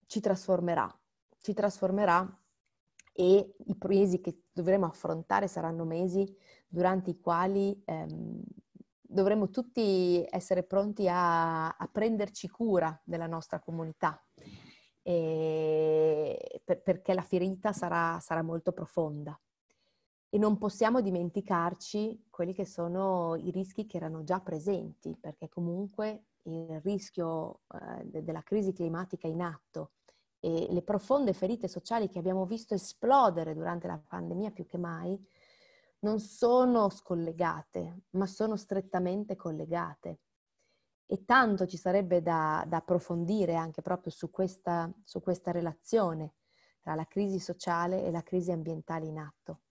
[0.05, 0.93] ci trasformerà,
[1.39, 2.41] ci trasformerà
[3.13, 6.29] e i mesi che dovremo affrontare saranno mesi
[6.67, 8.43] durante i quali ehm,
[8.99, 14.21] dovremo tutti essere pronti a, a, prenderci cura della nostra comunità,
[16.65, 19.39] per, perché la ferita sarà, sarà molto profonda
[20.29, 26.25] e non possiamo dimenticarci quelli che sono i rischi che erano già presenti, perché comunque
[26.43, 29.91] il rischio eh, della crisi climatica in atto
[30.39, 35.19] e le profonde ferite sociali che abbiamo visto esplodere durante la pandemia più che mai
[35.99, 40.19] non sono scollegate, ma sono strettamente collegate.
[41.05, 46.35] E tanto ci sarebbe da, da approfondire anche proprio su questa, su questa relazione
[46.81, 49.61] tra la crisi sociale e la crisi ambientale in atto.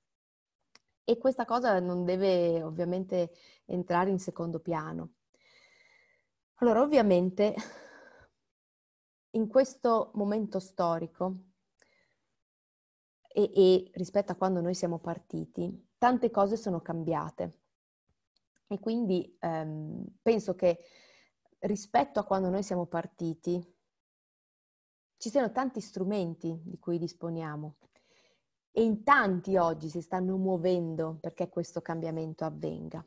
[1.09, 3.31] E questa cosa non deve ovviamente
[3.67, 5.13] entrare in secondo piano.
[6.55, 7.55] Allora, ovviamente,
[9.31, 11.45] in questo momento storico
[13.29, 17.61] e, e, rispetto a quando noi siamo partiti, tante cose sono cambiate.
[18.67, 20.77] E quindi ehm, penso che
[21.61, 23.65] rispetto a quando noi siamo partiti,
[25.19, 27.77] ci siano tanti strumenti di cui disponiamo
[28.79, 33.03] e in tanti oggi si stanno muovendo perché questo cambiamento avvenga.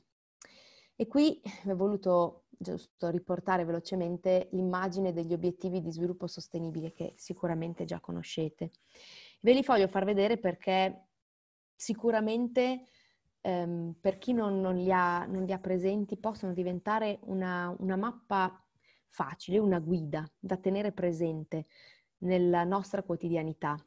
[0.96, 7.86] E qui ho voluto giusto riportare velocemente l'immagine degli obiettivi di sviluppo sostenibile che sicuramente
[7.86, 8.72] già conoscete.
[9.42, 11.10] Ve li voglio far vedere perché
[11.76, 12.86] sicuramente
[13.42, 17.96] ehm, per chi non, non, li ha, non, li ha, presenti possono diventare una, una
[17.96, 18.60] mappa
[19.08, 21.68] facile, una guida da tenere presente
[22.22, 23.80] nella nostra quotidianità.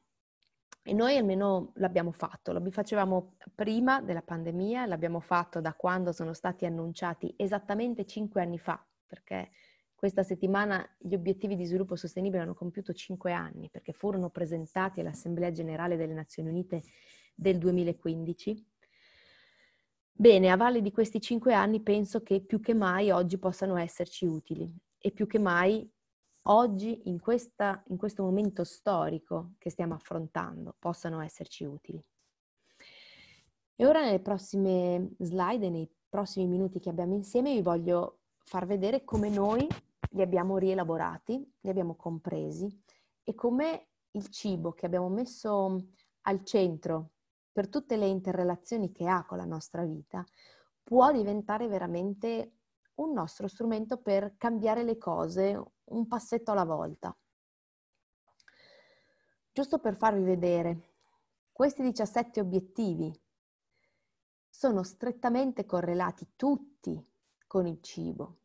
[0.85, 6.33] E noi almeno l'abbiamo fatto, lo facevamo prima della pandemia, l'abbiamo fatto da quando sono
[6.33, 9.51] stati annunciati esattamente cinque anni fa, perché
[9.95, 15.53] questa settimana gli obiettivi di sviluppo sostenibile hanno compiuto cinque anni, perché furono presentati all'Assemblea
[15.53, 16.83] Generale delle Nazioni Unite
[17.33, 18.67] del 2015.
[20.11, 24.27] Bene, a valle di questi cinque anni penso che più che mai oggi possano esserci
[24.27, 24.69] utili
[24.99, 25.89] e più che mai
[26.45, 32.03] oggi, in, questa, in questo momento storico che stiamo affrontando, possano esserci utili.
[33.75, 39.05] E ora nelle prossime slide, nei prossimi minuti che abbiamo insieme, vi voglio far vedere
[39.05, 39.67] come noi
[40.11, 42.69] li abbiamo rielaborati, li abbiamo compresi
[43.23, 45.87] e come il cibo che abbiamo messo
[46.23, 47.13] al centro
[47.51, 50.25] per tutte le interrelazioni che ha con la nostra vita
[50.83, 52.57] può diventare veramente
[52.97, 55.59] un nostro strumento per cambiare le cose
[55.93, 57.17] un passetto alla volta.
[59.53, 60.95] Giusto per farvi vedere,
[61.53, 63.15] questi 17 obiettivi
[64.49, 67.03] sono strettamente correlati tutti
[67.47, 68.39] con il cibo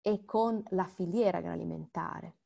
[0.00, 2.36] e con la filiera agroalimentare.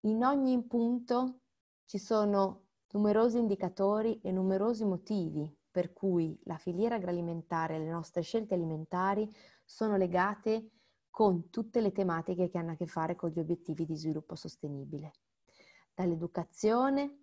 [0.00, 1.40] In ogni punto
[1.84, 8.22] ci sono numerosi indicatori e numerosi motivi per cui la filiera agroalimentare e le nostre
[8.22, 9.30] scelte alimentari
[9.64, 10.70] sono legate
[11.16, 15.12] con tutte le tematiche che hanno a che fare con gli obiettivi di sviluppo sostenibile,
[15.94, 17.22] dall'educazione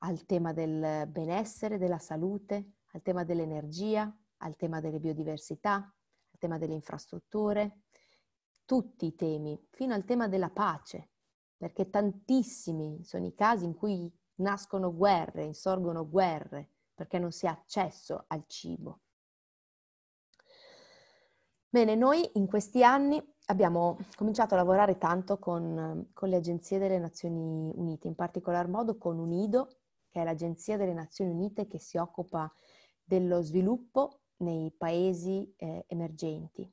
[0.00, 6.58] al tema del benessere, della salute, al tema dell'energia, al tema delle biodiversità, al tema
[6.58, 7.84] delle infrastrutture,
[8.66, 11.12] tutti i temi, fino al tema della pace,
[11.56, 17.52] perché tantissimi sono i casi in cui nascono guerre, insorgono guerre, perché non si ha
[17.52, 19.00] accesso al cibo.
[21.74, 26.98] Bene, noi in questi anni abbiamo cominciato a lavorare tanto con, con, le agenzie delle
[26.98, 29.78] Nazioni Unite, in particolar modo con UNIDO,
[30.10, 32.52] che è l'agenzia delle Nazioni Unite che si occupa
[33.02, 36.70] dello sviluppo nei paesi eh, emergenti,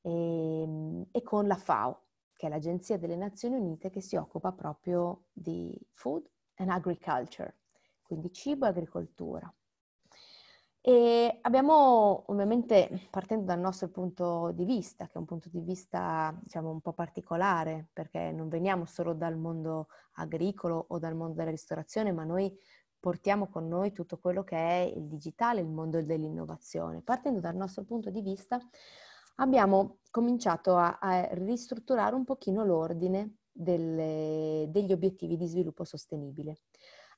[0.00, 4.52] e, ehm, e con la FAO, che è l'agenzia delle Nazioni Unite che si occupa
[4.52, 6.24] proprio di food
[6.58, 7.56] and agriculture,
[8.00, 9.52] quindi cibo e agricoltura.
[10.82, 16.34] E abbiamo ovviamente, partendo dal nostro punto di vista, che è un punto di vista
[16.42, 21.50] diciamo un po' particolare, perché non veniamo solo dal mondo agricolo o dal mondo della
[21.50, 22.56] ristorazione, ma noi
[22.98, 27.02] portiamo con noi tutto quello che è il digitale, il mondo dell'innovazione.
[27.02, 28.58] Partendo dal nostro punto di vista,
[29.36, 36.60] abbiamo cominciato a, a ristrutturare un pochino l'ordine delle, degli obiettivi di sviluppo sostenibile,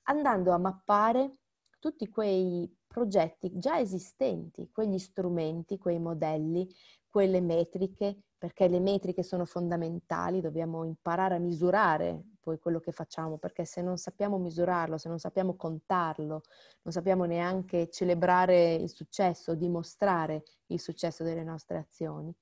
[0.05, 1.38] andando a mappare
[1.79, 6.68] tutti quei progetti già esistenti, quegli strumenti, quei modelli,
[7.08, 13.38] quelle metriche, perché le metriche sono fondamentali, dobbiamo imparare a misurare poi quello che facciamo,
[13.38, 16.42] perché se non sappiamo misurarlo, se non sappiamo contarlo,
[16.83, 22.35] non sappiamo neanche celebrare il successo, dimostrare il successo delle nostre azioni.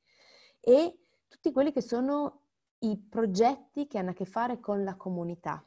[0.59, 0.99] E
[1.29, 2.41] tutti quelli che sono
[2.79, 5.63] i progetti che hanno a che fare con la comunità,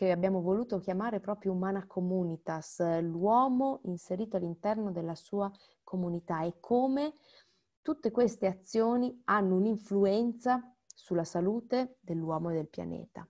[0.00, 5.52] che abbiamo voluto chiamare proprio umana communitas, l'uomo inserito all'interno della sua
[5.84, 7.16] comunità e come
[7.82, 13.28] tutte queste azioni hanno un'influenza sulla salute dell'uomo e del pianeta.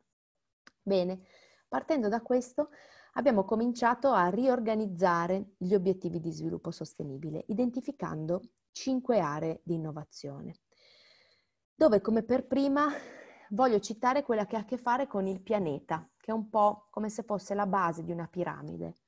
[0.81, 1.23] Bene,
[1.67, 2.69] partendo da questo
[3.15, 10.61] abbiamo cominciato a riorganizzare gli obiettivi di sviluppo sostenibile, identificando cinque aree di innovazione,
[11.75, 12.87] dove come per prima
[13.51, 16.87] voglio citare quella che ha a che fare con il pianeta, che è un po'
[16.91, 18.99] come se fosse la base di una piramide,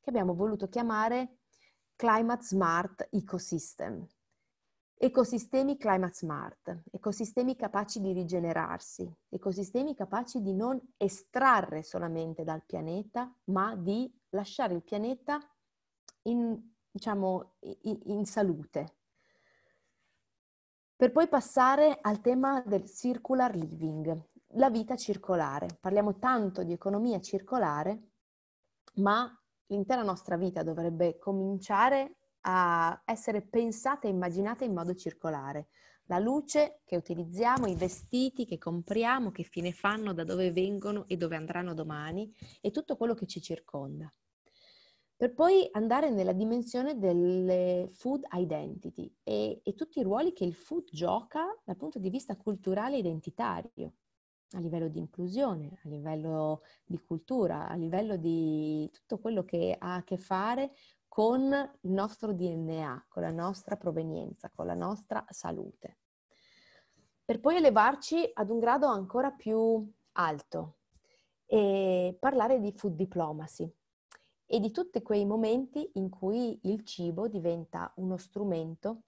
[0.00, 1.38] che abbiamo voluto chiamare
[1.94, 4.04] Climate Smart Ecosystem.
[4.98, 13.32] Ecosistemi climate smart, ecosistemi capaci di rigenerarsi, ecosistemi capaci di non estrarre solamente dal pianeta,
[13.44, 15.38] ma di lasciare il pianeta
[16.22, 16.58] in,
[16.90, 18.94] diciamo, in, in salute.
[20.96, 25.78] Per poi passare al tema del circular living, la vita circolare.
[25.80, 28.10] Parliamo tanto di economia circolare,
[28.96, 29.30] ma
[29.66, 35.68] l'intera nostra vita dovrebbe cominciare a essere pensata e immaginata in modo circolare.
[36.08, 41.16] La luce che utilizziamo, i vestiti che compriamo, che fine fanno, da dove vengono e
[41.16, 44.12] dove andranno domani e tutto quello che ci circonda.
[45.16, 50.54] Per poi andare nella dimensione delle food identity e, e tutti i ruoli che il
[50.54, 53.94] food gioca dal punto di vista culturale e identitario
[54.52, 59.96] a livello di inclusione, a livello di cultura, a livello di tutto quello che ha
[59.96, 60.72] a che fare
[61.08, 61.42] con
[61.80, 65.98] il nostro DNA, con la nostra provenienza, con la nostra salute.
[67.24, 70.76] Per poi elevarci ad un grado ancora più alto
[71.44, 73.68] e parlare di food diplomacy
[74.44, 79.02] e di tutti quei momenti in cui il cibo diventa uno strumento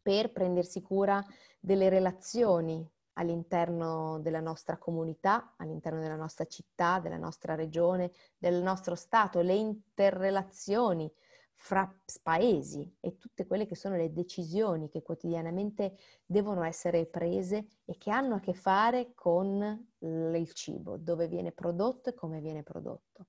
[0.00, 1.24] per prendersi cura
[1.60, 8.94] delle relazioni all'interno della nostra comunità, all'interno della nostra città, della nostra regione, del nostro
[8.94, 11.12] Stato, le interrelazioni
[11.56, 11.90] fra
[12.22, 15.96] paesi e tutte quelle che sono le decisioni che quotidianamente
[16.26, 22.10] devono essere prese e che hanno a che fare con il cibo, dove viene prodotto
[22.10, 23.28] e come viene prodotto.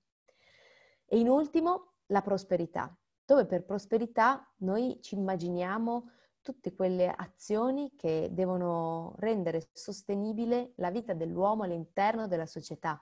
[1.05, 6.09] E in ultimo, la prosperità, dove per prosperità noi ci immaginiamo
[6.45, 13.01] tutte quelle azioni che devono rendere sostenibile la vita dell'uomo all'interno della società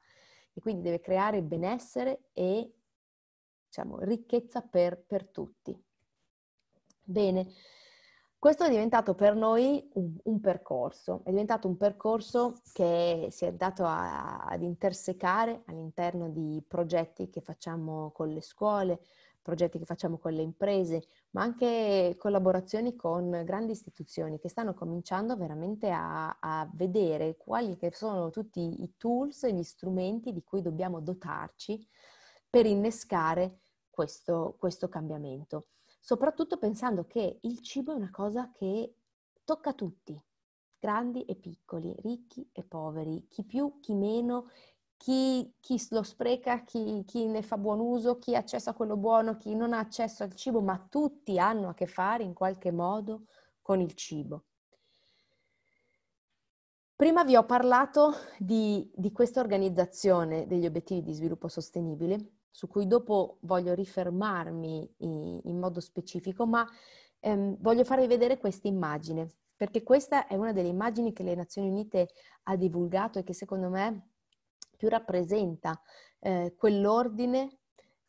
[0.54, 2.74] e quindi deve creare benessere e
[3.66, 5.78] diciamo, ricchezza per, per tutti.
[7.04, 7.52] Bene,
[8.40, 13.52] questo è diventato per noi un, un, percorso, è diventato un percorso che si è
[13.52, 19.02] dato a, ad intersecare all'interno di progetti che facciamo con le scuole,
[19.42, 21.04] progetti che facciamo con le imprese,
[21.34, 28.30] ma anche collaborazioni con grandi istituzioni che stanno cominciando veramente a, a vedere quali sono
[28.30, 31.88] tutti i tools e gli strumenti di cui dobbiamo dotarci
[32.50, 35.70] per innescare questo, questo cambiamento.
[36.00, 38.98] Soprattutto pensando che il cibo è una cosa che
[39.44, 40.22] tocca tutti,
[40.78, 44.50] grandi e piccoli, ricchi e poveri, chi più, chi meno,
[45.04, 48.96] chi, chi, lo spreca, chi, chi, ne fa buon uso, chi ha accesso a quello
[48.96, 52.72] buono, chi non ha accesso al cibo, ma tutti hanno a che fare in qualche
[52.72, 53.26] modo
[53.62, 54.46] con il cibo.
[56.96, 62.88] Prima vi ho parlato di, di questa organizzazione degli obiettivi di sviluppo sostenibile, su cui
[62.88, 66.66] dopo voglio rifermarmi in, in modo specifico, ma
[67.20, 71.68] ehm, voglio farvi vedere questa immagine, perché questa è una delle immagini che le Nazioni
[71.68, 72.08] Unite
[72.44, 74.12] ha divulgato e che secondo me
[74.84, 75.80] più rappresenta
[76.20, 77.60] eh, quell'ordine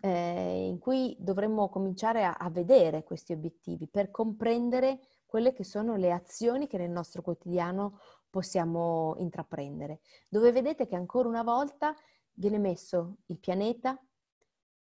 [0.00, 5.94] eh, in cui dovremmo cominciare a, a vedere questi obiettivi per comprendere quelle che sono
[5.94, 11.94] le azioni che nel nostro quotidiano possiamo intraprendere, dove vedete che ancora una volta
[12.32, 13.96] viene messo il pianeta,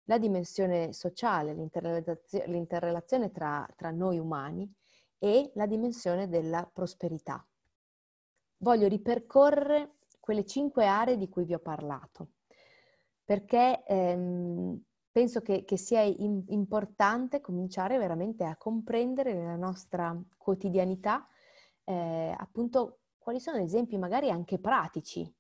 [0.06, 4.74] la dimensione sociale, l'interrelazione tra, tra noi umani
[5.18, 7.46] e la dimensione della prosperità.
[8.60, 9.95] Voglio ripercorrere
[10.26, 12.30] quelle cinque aree di cui vi ho parlato,
[13.24, 21.28] perché ehm, penso che, che sia in, importante cominciare veramente a comprendere nella nostra quotidianità
[21.84, 25.32] eh, appunto quali sono esempi magari anche pratici,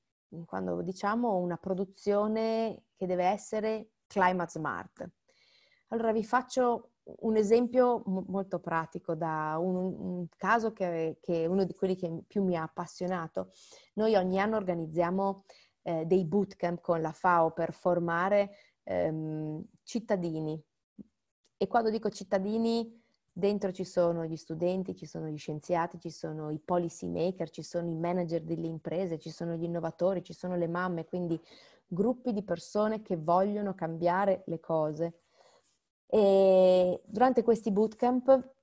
[0.46, 5.10] quando diciamo una produzione che deve essere climate smart.
[5.88, 11.74] Allora vi faccio un esempio molto pratico da un, un caso che, è uno di
[11.74, 13.52] quelli che più mi ha appassionato.
[13.94, 15.46] Noi ogni anno organizziamo
[15.84, 18.52] eh, dei bootcamp con la FAO per formare
[18.84, 20.62] ehm, cittadini.
[21.58, 23.02] E quando dico cittadini,
[23.32, 27.62] dentro ci sono gli studenti, ci sono gli scienziati, ci sono i policy maker, ci
[27.62, 31.40] sono i manager delle imprese, ci sono gli innovatori, ci sono le mamme, quindi
[31.86, 35.25] gruppi di persone che vogliono cambiare le cose
[36.08, 38.54] e durante questi bootcamp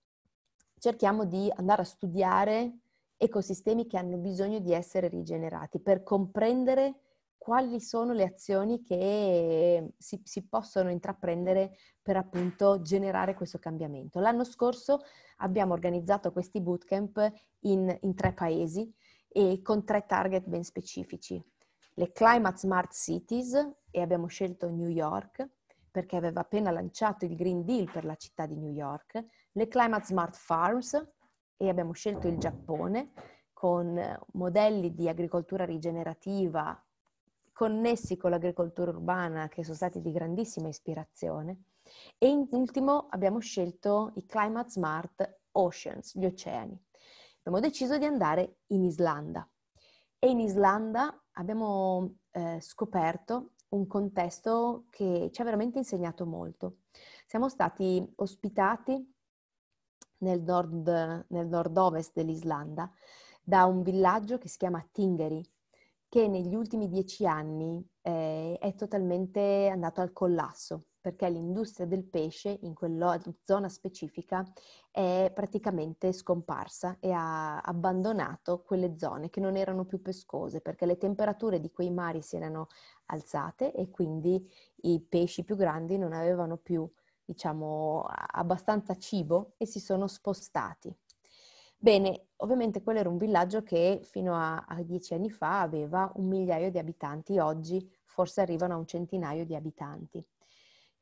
[0.79, 2.79] cerchiamo di andare a studiare
[3.17, 7.01] ecosistemi che hanno bisogno di essere rigenerati per comprendere
[7.43, 14.21] quali sono le azioni che si, si, possono intraprendere per appunto generare questo cambiamento.
[14.21, 15.01] L'anno scorso
[15.39, 17.33] abbiamo organizzato questi bootcamp
[17.63, 18.93] in, in tre paesi
[19.27, 21.43] e con tre target ben specifici.
[21.95, 23.55] le Climate Smart Cities
[23.91, 25.49] e abbiamo scelto New York
[25.93, 30.07] perché aveva appena lanciato il Green Deal per la città di New York, le Climate
[30.07, 30.95] Smart Farms
[31.57, 33.13] e abbiamo scelto il Giappone
[33.53, 36.77] con modelli di agricoltura rigenerativa
[37.53, 41.65] connessi con l'agricoltura urbana che sono stati di grandissima ispirazione.
[42.19, 46.77] E in ultimo abbiamo scelto i Climate Smart Oceans, gli oceani.
[47.41, 49.49] Abbiamo deciso di andare in Islanda
[50.19, 56.79] e in Islanda abbiamo eh, scoperto un contesto che ci ha veramente insegnato molto.
[57.27, 59.15] Siamo stati ospitati
[60.19, 62.91] nel, nord, nel nord-ovest dell'Islanda
[63.43, 65.45] da un villaggio che si chiama Tingeri,
[66.09, 72.59] che negli ultimi dieci anni eh, è totalmente andato al collasso perché l'industria del pesce
[72.63, 74.47] in quella zona specifica
[74.91, 80.99] è praticamente scomparsa e ha abbandonato quelle zone che non erano più pescose perché le
[80.99, 82.69] temperature di quei mari si erano
[83.07, 84.49] alzate e quindi
[84.83, 86.89] i pesci più grandi non avevano più,
[87.25, 90.95] diciamo, abbastanza cibo e si sono spostati.
[91.77, 96.29] Bene, ovviamente quello era un villaggio che fino a, a dieci anni fa aveva un
[96.29, 100.25] migliaio di abitanti, oggi forse arrivano a un centinaio di abitanti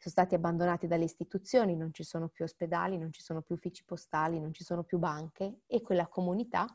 [0.01, 3.85] sono stati abbandonati dalle istituzioni, non ci sono più ospedali, non ci sono più uffici
[3.85, 6.67] postali, non ci sono più banche e quella comunità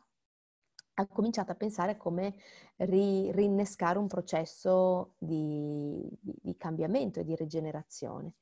[0.98, 2.36] ha cominciato a pensare come
[2.78, 8.36] ri, rinnescare un processo di, di, di cambiamento e di rigenerazione.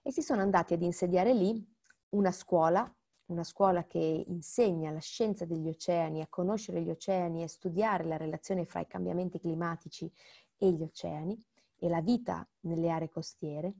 [0.00, 1.62] E si sono andati ad insediare lì
[2.10, 2.90] una scuola,
[3.26, 8.16] una scuola che insegna la scienza degli oceani, a conoscere gli oceani e studiare la
[8.16, 10.10] relazione fra i cambiamenti climatici
[10.56, 11.38] e gli oceani
[11.76, 13.74] e la vita nelle aree costiere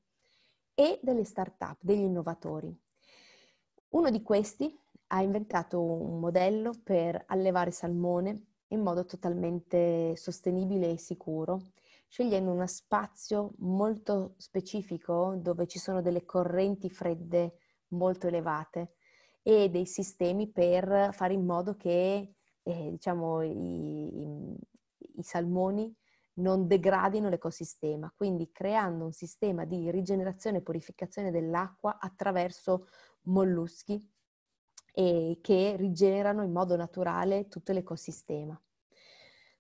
[0.75, 2.75] e delle start-up, degli innovatori.
[3.91, 4.75] Uno di questi
[5.09, 11.73] ha inventato un modello per allevare salmone in modo totalmente sostenibile e sicuro,
[12.09, 17.57] scegliendo uno spazio molto specifico dove ci sono delle correnti fredde
[17.89, 18.95] molto elevate
[19.43, 24.57] e dei sistemi per fare in modo che eh, diciamo, i, i,
[25.17, 25.95] i salmoni
[26.35, 32.87] non degradino l'ecosistema, quindi creando un sistema di rigenerazione e purificazione dell'acqua attraverso
[33.23, 34.11] molluschi
[34.95, 38.61] che rigenerano in modo naturale tutto l'ecosistema.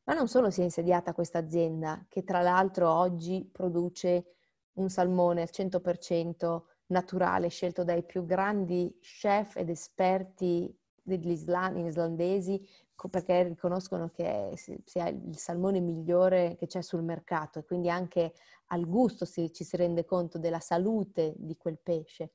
[0.04, 4.34] Ma non solo si è insediata questa azienda, che tra l'altro oggi produce
[4.74, 12.64] un salmone al 100% naturale, scelto dai più grandi chef ed esperti degli islandesi
[13.10, 14.52] perché riconoscono che
[14.84, 18.32] sia il salmone migliore che c'è sul mercato e quindi anche
[18.66, 22.34] al gusto si, ci si rende conto della salute di quel pesce.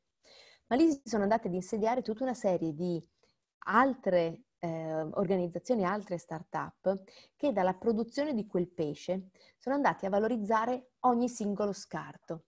[0.67, 3.01] Ma lì si sono andate ad insediare tutta una serie di
[3.67, 7.03] altre eh, organizzazioni, altre start-up
[7.35, 12.43] che dalla produzione di quel pesce sono andati a valorizzare ogni singolo scarto.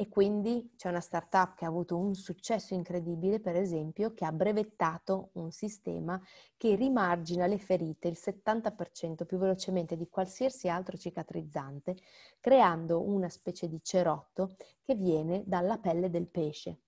[0.00, 4.30] E quindi c'è una startup che ha avuto un successo incredibile, per esempio, che ha
[4.30, 6.20] brevettato un sistema
[6.56, 11.96] che rimargina le ferite il 70% più velocemente di qualsiasi altro cicatrizzante,
[12.38, 16.82] creando una specie di cerotto che viene dalla pelle del pesce.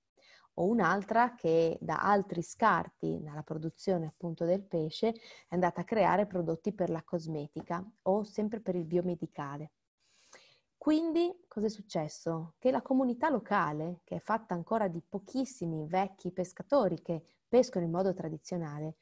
[0.55, 5.15] O un'altra che da altri scarti nella produzione appunto del pesce è
[5.55, 9.73] andata a creare prodotti per la cosmetica o sempre per il biomedicale.
[10.83, 12.55] Quindi cosa è successo?
[12.59, 17.91] Che la comunità locale, che è fatta ancora di pochissimi vecchi pescatori che pescano in
[17.91, 18.97] modo tradizionale,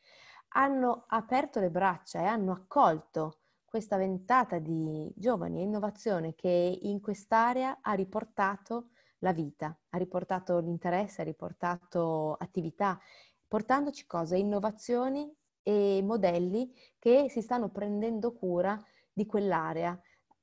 [0.54, 7.00] hanno aperto le braccia e hanno accolto questa ventata di giovani e innovazione che in
[7.00, 12.98] quest'area ha riportato la vita, ha riportato l'interesse, ha riportato attività,
[13.46, 18.76] portandoci cose, innovazioni e modelli che si stanno prendendo cura
[19.12, 19.96] di quell'area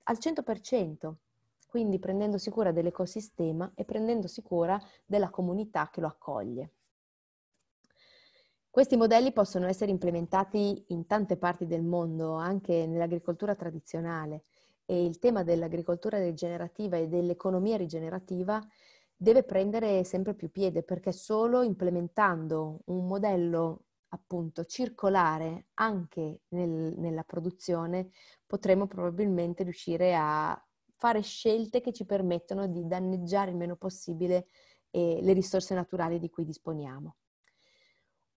[0.04, 1.16] al 100%
[1.76, 6.71] quindi prendendosi cura dell'ecosistema e prendendosi cura della comunità che lo accoglie.
[8.69, 14.45] Questi modelli possono essere implementati in tante parti del mondo, anche nell'agricoltura tradizionale
[14.86, 18.65] e il tema dell'agricoltura rigenerativa e dell'economia rigenerativa
[19.13, 27.23] deve prendere sempre più piede perché solo implementando un modello appunto circolare anche nel, nella
[27.23, 28.11] produzione
[28.45, 30.64] potremo probabilmente riuscire a
[30.98, 34.48] fare scelte che ci permettono di danneggiare il meno possibile
[34.91, 37.16] eh, le risorse naturali di cui disponiamo.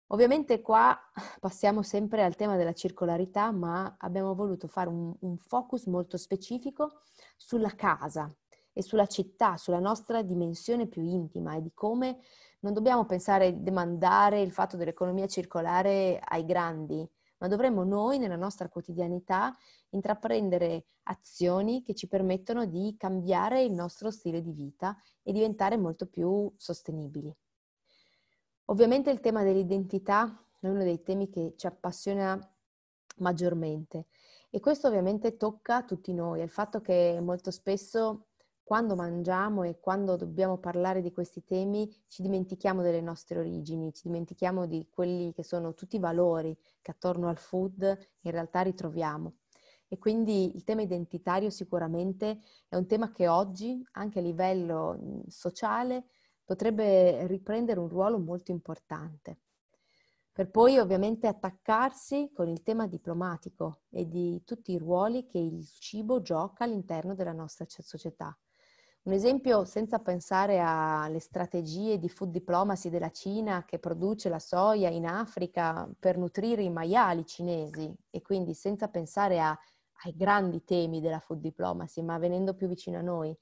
[0.09, 0.99] Ovviamente qua
[1.41, 7.01] passiamo sempre al tema della circolarità, ma abbiamo voluto fare un, un focus molto specifico
[7.37, 8.33] sulla casa
[8.73, 12.19] e sulla città, sulla nostra dimensione più intima e di come
[12.61, 18.37] non dobbiamo pensare di demandare il fatto dell'economia circolare ai grandi, ma dovremmo noi nella
[18.37, 19.57] nostra quotidianità
[19.91, 26.07] intraprendere azioni che ci permettono di cambiare il nostro stile di vita e diventare molto
[26.07, 27.35] più sostenibili.
[28.67, 32.39] Ovviamente il tema dell'identità è uno dei temi che ci appassiona
[33.19, 34.07] maggiormente
[34.51, 38.28] e questo ovviamente tocca tutti noi, il fatto che molto spesso
[38.69, 44.03] quando mangiamo e quando dobbiamo parlare di questi temi ci dimentichiamo delle nostre origini, ci
[44.05, 47.81] dimentichiamo di quelli che sono tutti i valori che attorno al food
[48.21, 49.37] in realtà ritroviamo.
[49.89, 56.05] E quindi il tema identitario sicuramente è un tema che oggi, anche a livello sociale,
[56.45, 59.39] potrebbe riprendere un ruolo molto importante.
[60.31, 65.67] Per poi ovviamente attaccarsi con il tema diplomatico e di tutti i ruoli che il
[65.67, 68.39] cibo gioca all'interno della nostra società.
[69.03, 74.91] Un esempio senza pensare alle strategie di food diplomacy della Cina che produce la soia
[74.91, 79.59] in Africa per nutrire i maiali cinesi e quindi senza pensare a,
[80.05, 83.35] ai grandi temi della food diplomacy, ma venendo più vicino a noi.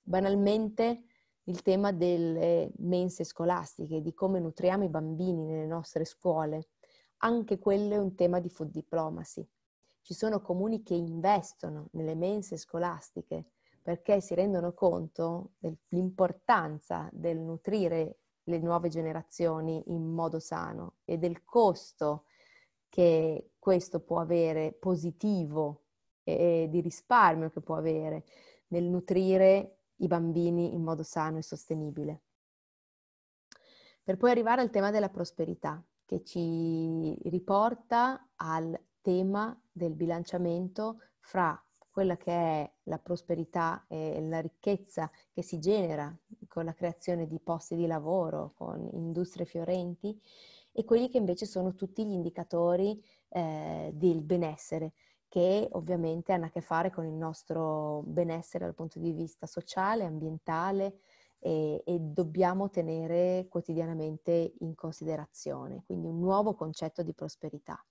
[0.00, 1.02] Banalmente
[1.44, 6.68] il tema delle mense scolastiche, di come nutriamo i bambini nelle nostre scuole.
[7.18, 9.44] Anche quello è un tema di food diplomacy.
[10.00, 13.51] Ci sono comuni che investono nelle mense scolastiche
[13.82, 21.44] perché si rendono conto dell'importanza del nutrire le nuove generazioni in modo sano e del
[21.44, 22.24] costo
[22.88, 25.82] che questo può avere positivo
[26.22, 28.24] e di risparmio che può avere
[28.68, 32.22] nel nutrire i bambini in modo sano e sostenibile.
[34.02, 41.60] Per poi arrivare al tema della prosperità, che ci riporta al tema del bilanciamento fra
[41.92, 46.12] quella che è la prosperità e la ricchezza che si genera
[46.48, 50.18] con la creazione di posti di lavoro, con industrie fiorenti,
[50.72, 54.94] e quelli che invece sono tutti gli indicatori eh, del benessere,
[55.28, 60.04] che ovviamente hanno a che fare con il nostro benessere dal punto di vista sociale,
[60.04, 61.00] ambientale
[61.38, 67.84] e, e dobbiamo tenere quotidianamente in considerazione, quindi un nuovo concetto di prosperità.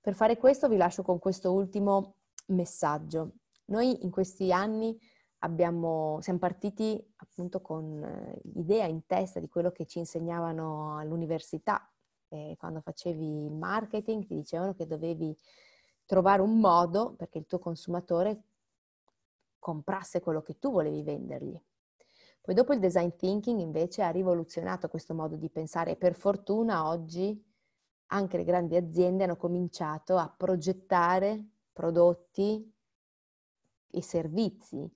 [0.00, 2.14] Per fare questo vi lascio con questo ultimo
[2.52, 3.34] messaggio.
[3.66, 4.98] Noi in questi anni
[5.38, 11.90] abbiamo, siamo partiti appunto con eh, l'idea in testa di quello che ci insegnavano all'università.
[12.28, 15.36] Eh, quando facevi il marketing ti dicevano che dovevi
[16.04, 18.42] trovare un modo perché il tuo consumatore
[19.58, 21.60] comprasse quello che tu volevi vendergli.
[22.40, 26.88] Poi dopo il design thinking invece ha rivoluzionato questo modo di pensare e per fortuna
[26.88, 27.40] oggi
[28.12, 32.72] anche le grandi aziende hanno cominciato a progettare prodotti
[33.90, 34.90] e servizi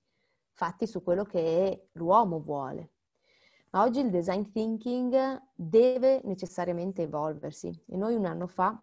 [0.54, 2.90] fatti su quello che l'uomo vuole.
[3.70, 8.80] Ma oggi il design thinking deve necessariamente evolversi e noi un anno fa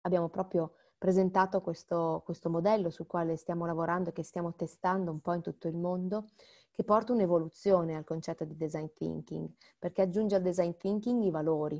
[0.00, 5.20] abbiamo proprio presentato questo, questo modello sul quale stiamo lavorando e che stiamo testando un
[5.20, 6.26] po' in tutto il mondo,
[6.72, 11.76] che porta un'evoluzione al concetto di design thinking, perché aggiunge al design thinking i valori,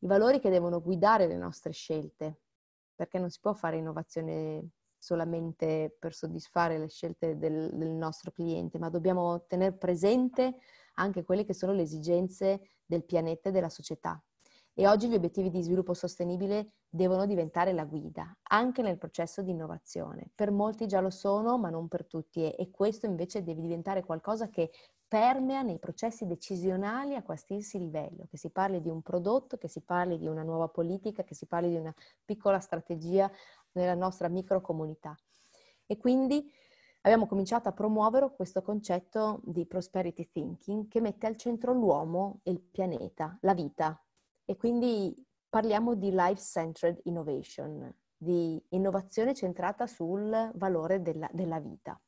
[0.00, 2.41] i valori che devono guidare le nostre scelte,
[3.02, 8.78] perché non si può fare innovazione solamente per soddisfare le scelte del, del nostro cliente,
[8.78, 10.54] ma dobbiamo tenere presente
[10.94, 14.22] anche quelle che sono le esigenze del pianeta e della società.
[14.72, 19.50] E oggi gli obiettivi di sviluppo sostenibile devono diventare la guida, anche nel processo di
[19.50, 20.30] innovazione.
[20.32, 22.48] Per molti già lo sono, ma non per tutti.
[22.48, 24.70] E, questo invece deve diventare qualcosa che
[25.12, 29.82] permea nei processi decisionali a qualsiasi livello, che si parli di un prodotto, che si
[29.82, 31.94] parli di una nuova politica, che si parli di una
[32.24, 33.30] piccola strategia
[33.72, 35.14] nella nostra microcomunità.
[35.84, 36.50] E quindi
[37.02, 42.50] abbiamo cominciato a promuovere questo concetto di prosperity thinking che mette al centro l'uomo e
[42.52, 44.02] il pianeta, la vita.
[44.46, 45.14] E quindi
[45.46, 52.00] parliamo di life-centered innovation, di innovazione centrata sul valore della, della vita.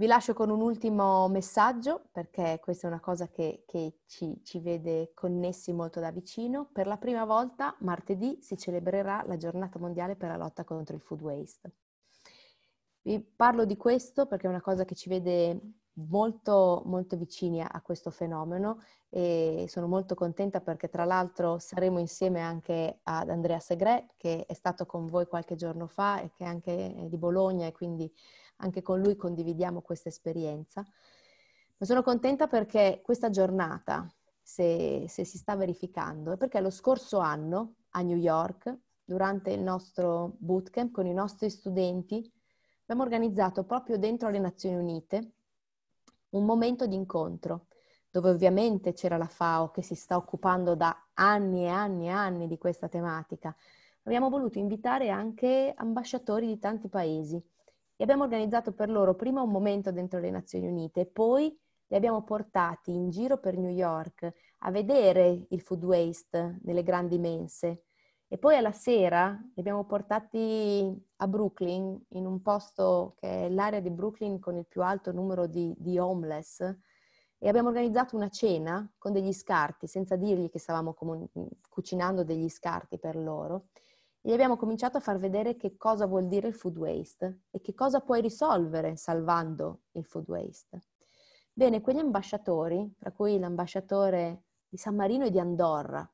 [0.00, 4.60] Vi lascio con un ultimo messaggio perché questa è una cosa che, che ci, ci,
[4.60, 6.68] vede connessi molto da vicino.
[6.72, 11.02] Per la prima volta martedì si celebrerà la giornata mondiale per la lotta contro il
[11.02, 11.72] food waste.
[13.02, 15.60] Vi parlo di questo perché è una cosa che ci vede
[15.94, 22.40] molto, molto vicini a questo fenomeno e sono molto contenta perché tra l'altro saremo insieme
[22.40, 26.46] anche ad Andrea Segre che è stato con voi qualche giorno fa e che è
[26.46, 28.12] anche di Bologna e quindi
[28.58, 30.84] anche con lui condividiamo questa esperienza.
[31.76, 37.18] Ma sono contenta perché questa giornata, se, se si sta verificando, è perché lo scorso
[37.18, 42.30] anno a New York, durante il nostro bootcamp con i nostri studenti,
[42.82, 45.32] abbiamo organizzato proprio dentro le Nazioni Unite
[46.30, 47.66] un momento di incontro
[48.10, 52.46] dove ovviamente c'era la FAO che si sta occupando da anni e anni e anni
[52.46, 53.54] di questa tematica,
[54.02, 57.42] abbiamo voluto invitare anche ambasciatori di tanti paesi
[58.00, 61.54] e abbiamo organizzato per loro prima un momento dentro le Nazioni Unite poi
[61.88, 67.18] li abbiamo portati in giro per New York a vedere il food waste nelle grandi
[67.18, 67.82] mense
[68.28, 73.80] e poi alla sera li abbiamo portati a Brooklyn, in un posto che è l'area
[73.80, 76.60] di Brooklyn con il più alto numero di, di homeless,
[77.40, 81.26] e abbiamo organizzato una cena con degli scarti, senza dirgli che stavamo comun-
[81.70, 83.68] cucinando degli scarti per loro.
[84.20, 87.74] E abbiamo cominciato a far vedere che cosa vuol dire il food waste e che
[87.74, 90.82] cosa puoi risolvere salvando il food waste.
[91.52, 96.08] Bene, quegli ambasciatori, tra cui l'ambasciatore di San Marino e di Andorra,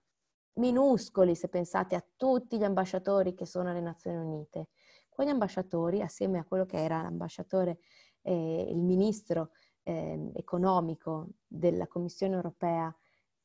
[0.55, 4.69] minuscoli se pensate a tutti gli ambasciatori che sono alle Nazioni Unite.
[5.09, 7.79] Quegli ambasciatori, assieme a quello che era l'ambasciatore,
[8.23, 9.51] eh, il ministro
[9.83, 12.95] eh, economico della Commissione europea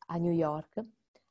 [0.07, 0.83] a New York,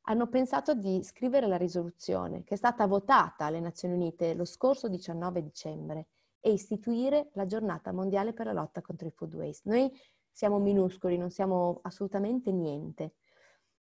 [0.08, 4.88] hanno pensato di scrivere la risoluzione che è stata votata alle Nazioni Unite lo scorso
[4.88, 6.08] 19 dicembre
[6.40, 9.68] e istituire la giornata mondiale per la lotta contro il food waste.
[9.68, 9.90] Noi
[10.30, 13.16] siamo minuscoli, non siamo assolutamente niente,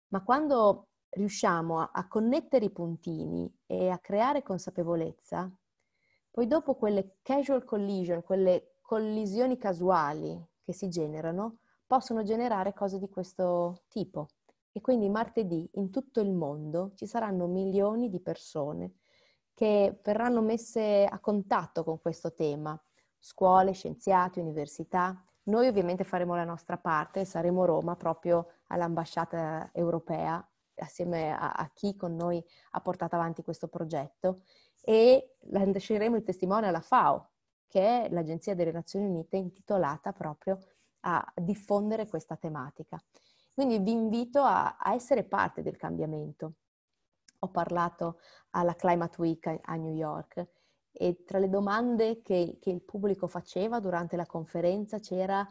[0.09, 5.51] ma quando riusciamo a, a connettere i puntini e a creare consapevolezza,
[6.31, 13.09] poi dopo quelle casual collision, quelle collisioni casuali che si generano, possono generare cose di
[13.09, 14.27] questo tipo.
[14.75, 18.95] E quindi martedì in tutto il mondo ci saranno milioni di persone
[19.53, 22.77] che verranno messe a contatto con questo tema,
[23.19, 25.23] scuole, scienziati, università.
[25.43, 30.45] Noi ovviamente faremo la nostra parte, saremo a Roma proprio all'ambasciata europea
[30.77, 34.41] assieme a, a, chi con noi ha portato avanti questo progetto
[34.81, 37.29] e lasceremo il testimone alla FAO,
[37.67, 40.59] che è l'Agenzia delle Nazioni Unite intitolata proprio
[41.01, 43.01] a diffondere questa tematica.
[43.53, 46.53] Quindi vi invito a, a essere parte del cambiamento.
[47.39, 48.19] Ho parlato
[48.51, 50.47] alla Climate Week a New York
[50.91, 55.47] e tra le domande che, che il pubblico faceva durante la conferenza c'era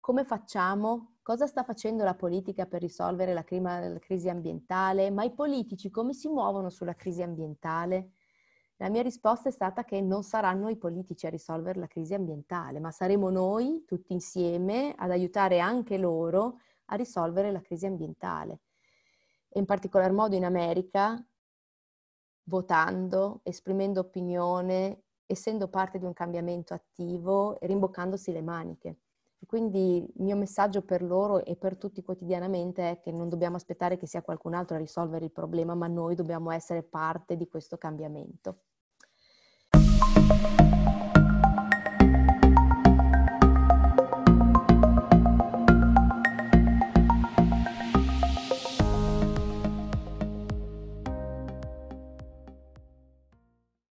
[0.00, 5.24] come facciamo, cosa sta facendo la politica per risolvere la, crima, la crisi ambientale, ma
[5.24, 8.10] i politici come si muovono sulla crisi ambientale?
[8.76, 12.80] La mia risposta è stata che non saranno i politici a risolvere la crisi ambientale,
[12.80, 18.60] ma saremo noi tutti insieme ad aiutare anche loro a risolvere la crisi ambientale.
[19.48, 21.24] E in particolar modo in America,
[22.44, 28.98] votando, esprimendo opinione, essendo parte di un cambiamento attivo e rimboccandosi le maniche.
[29.46, 33.98] Quindi il mio messaggio per loro e per tutti quotidianamente è che non dobbiamo aspettare
[33.98, 37.76] che sia qualcun altro a risolvere il problema, ma noi dobbiamo essere parte di questo
[37.76, 38.60] cambiamento.